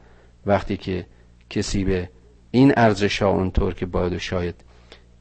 وقتی 0.45 0.77
که 0.77 1.05
کسی 1.49 1.83
به 1.83 2.09
این 2.51 2.73
ارزش 2.77 3.21
ها 3.21 3.29
اونطور 3.29 3.73
که 3.73 3.85
باید 3.85 4.13
و 4.13 4.19
شاید 4.19 4.55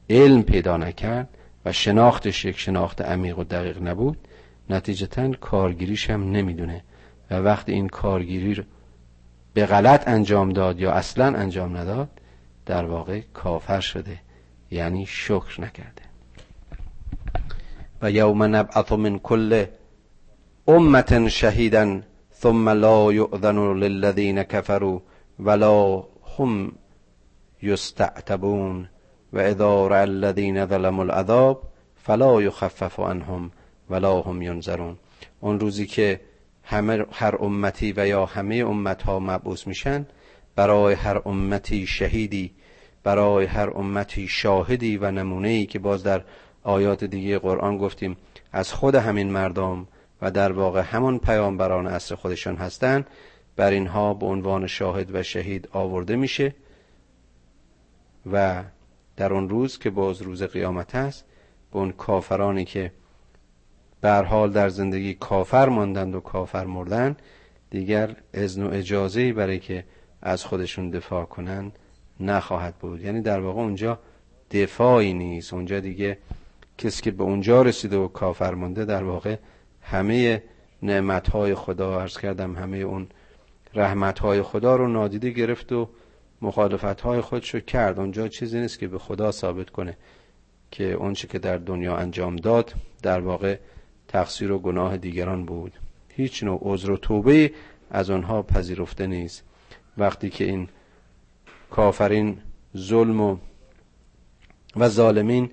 علم 0.09 0.43
پیدا 0.43 0.77
نکرد 0.77 1.29
و 1.65 1.71
شناختش 1.71 2.45
یک 2.45 2.59
شناخت 2.59 3.01
عمیق 3.01 3.39
و 3.39 3.43
دقیق 3.43 3.81
نبود 3.81 4.17
نتیجتا 4.69 5.31
کارگیریش 5.31 6.09
هم 6.09 6.31
نمی‌دونه. 6.31 6.83
و 7.31 7.35
وقتی 7.35 7.71
این 7.71 7.87
کارگیری 7.87 8.65
به 9.55 9.65
غلط 9.65 10.07
انجام 10.07 10.49
داد 10.49 10.79
یا 10.79 10.91
اصلا 10.91 11.25
انجام 11.25 11.77
نداد 11.77 12.09
در 12.65 12.85
واقع 12.85 13.21
کافر 13.33 13.79
شده 13.79 14.19
یعنی 14.71 15.05
شکر 15.05 15.61
نکرده. 15.61 16.01
و 18.01 18.11
یوم 18.11 18.43
نبعث 18.43 18.91
من 18.91 19.19
کل 19.19 19.65
امت 20.67 21.27
شهیدا 21.27 22.01
ثم 22.33 22.69
لا 22.69 23.13
یؤذن 23.13 23.57
للذین 23.57 24.43
کفروا 24.43 24.99
ولا 25.39 26.03
هم 26.37 26.71
یستعتبون 27.61 28.89
و 29.33 29.39
اذا 29.39 29.87
رأى 29.87 30.03
الذین 30.03 30.65
ظلموا 30.65 31.03
العذاب 31.03 31.61
فلا 31.95 32.41
یخفف 32.41 32.99
عنهم 32.99 33.51
ولا 33.89 34.21
هم 34.21 34.41
ینظرون. 34.41 34.97
اون 35.39 35.59
روزی 35.59 35.85
که 35.85 36.21
همه 36.65 37.05
هر 37.11 37.35
امتی 37.39 37.93
و 37.97 38.07
یا 38.07 38.25
همه 38.25 38.55
امت 38.55 39.01
ها 39.01 39.19
مبعوث 39.19 39.67
میشن 39.67 40.05
برای 40.55 40.93
هر 40.93 41.21
امتی 41.25 41.87
شهیدی 41.87 42.51
برای 43.03 43.45
هر 43.45 43.69
امتی 43.69 44.27
شاهدی 44.27 44.97
و 44.97 45.11
نمونه 45.11 45.47
ای 45.47 45.65
که 45.65 45.79
باز 45.79 46.03
در 46.03 46.23
آیات 46.63 47.03
دیگه 47.03 47.39
قرآن 47.39 47.77
گفتیم 47.77 48.17
از 48.51 48.73
خود 48.73 48.95
همین 48.95 49.31
مردم 49.31 49.87
و 50.21 50.31
در 50.31 50.51
واقع 50.51 50.81
همون 50.81 51.19
پیامبران 51.19 51.87
اصر 51.87 52.15
خودشان 52.15 52.55
هستند 52.55 53.07
بر 53.55 53.71
اینها 53.71 54.13
به 54.13 54.25
عنوان 54.25 54.67
شاهد 54.67 55.15
و 55.15 55.23
شهید 55.23 55.69
آورده 55.71 56.15
میشه 56.15 56.55
و 58.31 58.63
در 59.17 59.33
اون 59.33 59.49
روز 59.49 59.79
که 59.79 59.89
باز 59.89 60.21
روز 60.21 60.43
قیامت 60.43 60.95
است 60.95 61.25
به 61.71 61.79
اون 61.79 61.91
کافرانی 61.91 62.65
که 62.65 62.91
بر 64.05 64.23
حال 64.23 64.51
در 64.51 64.69
زندگی 64.69 65.13
کافر 65.13 65.69
ماندند 65.69 66.15
و 66.15 66.19
کافر 66.19 66.65
مردن 66.65 67.15
دیگر 67.69 68.15
اذن 68.33 68.63
و 68.63 68.73
اجازه 68.73 69.33
برای 69.33 69.59
که 69.59 69.85
از 70.21 70.45
خودشون 70.45 70.89
دفاع 70.89 71.25
کنند 71.25 71.79
نخواهد 72.19 72.75
بود. 72.75 73.01
یعنی 73.01 73.21
در 73.21 73.39
واقع 73.39 73.61
اونجا 73.61 73.99
دفاعی 74.51 75.13
نیست. 75.13 75.53
اونجا 75.53 75.79
دیگه 75.79 76.17
کسی 76.77 77.01
که 77.01 77.11
به 77.11 77.23
اونجا 77.23 77.61
رسیده 77.61 77.97
و 77.97 78.07
کافر 78.07 78.53
مونده 78.53 78.85
در 78.85 79.03
واقع 79.03 79.35
همه 79.81 80.43
نعمتهای 80.83 81.55
خدا 81.55 82.01
عرض 82.01 82.17
کردم 82.17 82.55
همه 82.55 82.77
اون 82.77 83.07
رحمتهای 83.73 84.41
خدا 84.41 84.75
رو 84.75 84.87
نادیده 84.87 85.29
گرفت 85.29 85.71
و 85.71 85.89
مخالفتهای 86.41 87.21
خودشو 87.21 87.59
کرد. 87.59 87.99
اونجا 87.99 88.27
چیزی 88.27 88.59
نیست 88.59 88.79
که 88.79 88.87
به 88.87 88.99
خدا 88.99 89.31
ثابت 89.31 89.69
کنه 89.69 89.97
که 90.71 90.93
اونچه 90.93 91.27
که 91.27 91.39
در 91.39 91.57
دنیا 91.57 91.97
انجام 91.97 92.35
داد 92.35 92.73
در 93.01 93.19
واقع 93.19 93.57
تقصیر 94.15 94.51
و 94.51 94.59
گناه 94.59 94.97
دیگران 94.97 95.45
بود. 95.45 95.73
هیچ 96.09 96.43
نوع 96.43 96.59
عذر 96.61 96.91
و 96.91 96.97
توبه 96.97 97.51
از 97.91 98.09
آنها 98.09 98.41
پذیرفته 98.41 99.07
نیست. 99.07 99.43
وقتی 99.97 100.29
که 100.29 100.43
این 100.43 100.69
کافرین 101.71 102.37
ظلم 102.77 103.21
و 103.21 103.37
و 104.75 104.89
ظالمین 104.89 105.51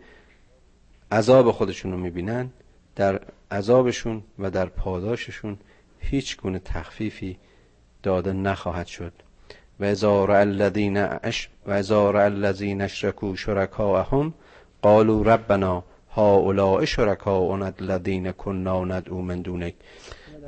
عذاب 1.12 1.50
خودشون 1.50 1.92
رو 1.92 1.98
می‌بینن 1.98 2.50
در 2.96 3.20
عذابشون 3.50 4.22
و 4.38 4.50
در 4.50 4.66
پاداششون 4.66 5.58
هیچ 5.98 6.36
گونه 6.36 6.58
تخفیفی 6.58 7.38
داده 8.02 8.32
نخواهد 8.32 8.86
شد. 8.86 9.12
و 9.80 9.84
ازار 9.84 10.30
الذین 10.30 10.96
اش 10.96 11.48
و 11.66 11.70
ازار 11.70 12.16
الذین 12.16 12.86
شرکاءهم 12.86 14.34
قالوا 14.82 15.22
ربنا 15.22 15.84
هؤلاء 16.16 16.84
شرکاؤنا 16.84 17.72
الذین 17.80 18.32
كنا 18.32 18.84
ندعو 18.84 19.22
من 19.22 19.42
دونک. 19.42 19.74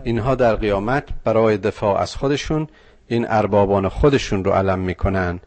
اینها 0.04 0.34
در 0.34 0.54
قیامت 0.54 1.04
برای 1.24 1.56
دفاع 1.56 2.00
از 2.00 2.16
خودشون 2.16 2.68
این 3.06 3.26
اربابان 3.28 3.88
خودشون 3.88 4.44
رو 4.44 4.50
علم 4.50 4.78
می‌کنن. 4.78 5.40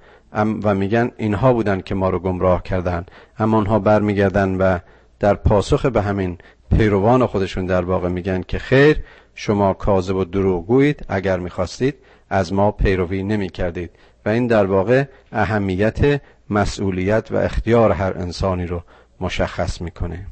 و 0.64 0.76
میگن 0.76 1.12
اینها 1.18 1.54
بودن 1.54 1.82
که 1.82 1.96
ما 1.96 2.10
رو 2.10 2.20
گمراه 2.20 2.64
کردن. 2.64 3.06
اما 3.40 3.58
اونها 3.58 3.80
برمیگردن 3.80 4.56
و 4.56 4.80
در 5.20 5.34
پاسخ 5.34 5.86
به 5.86 6.02
همین 6.02 6.38
پیروان 6.78 7.26
خودشون 7.26 7.66
در 7.66 7.82
واقع 7.82 8.10
میگن 8.10 8.42
که 8.42 8.60
خیر 8.60 9.00
شما 9.36 9.74
کاذب 9.74 10.16
و 10.16 10.26
دروغگویید 10.26 11.06
اگر 11.10 11.40
می‌خواستید 11.40 11.96
از 12.30 12.54
ما 12.54 12.72
پیروی 12.72 13.24
نمی 13.24 13.50
کردید 13.50 13.92
و 14.26 14.30
این 14.30 14.48
در 14.48 14.66
واقع 14.66 15.04
اهمیت 15.32 16.22
مسئولیت 16.50 17.32
و 17.32 17.36
اختیار 17.36 17.92
هر 17.92 18.14
انسانی 18.18 18.66
رو 18.66 18.84
مشخص 19.20 19.82
می‌کنه. 19.82 20.28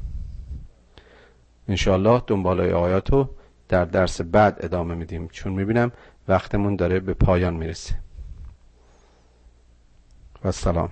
انشاءالله 1.68 2.22
دنبالای 2.26 2.72
آیات 2.72 3.10
رو 3.10 3.28
در 3.68 3.84
درس 3.84 4.20
بعد 4.20 4.64
ادامه 4.64 4.94
میدیم. 4.94 5.28
چون 5.28 5.52
می‌بینم 5.52 5.92
وقتمون 6.28 6.76
داره 6.76 7.00
به 7.00 7.14
پایان 7.14 7.54
می‌رسه. 7.54 7.94
و 10.44 10.52
سلام. 10.52 10.88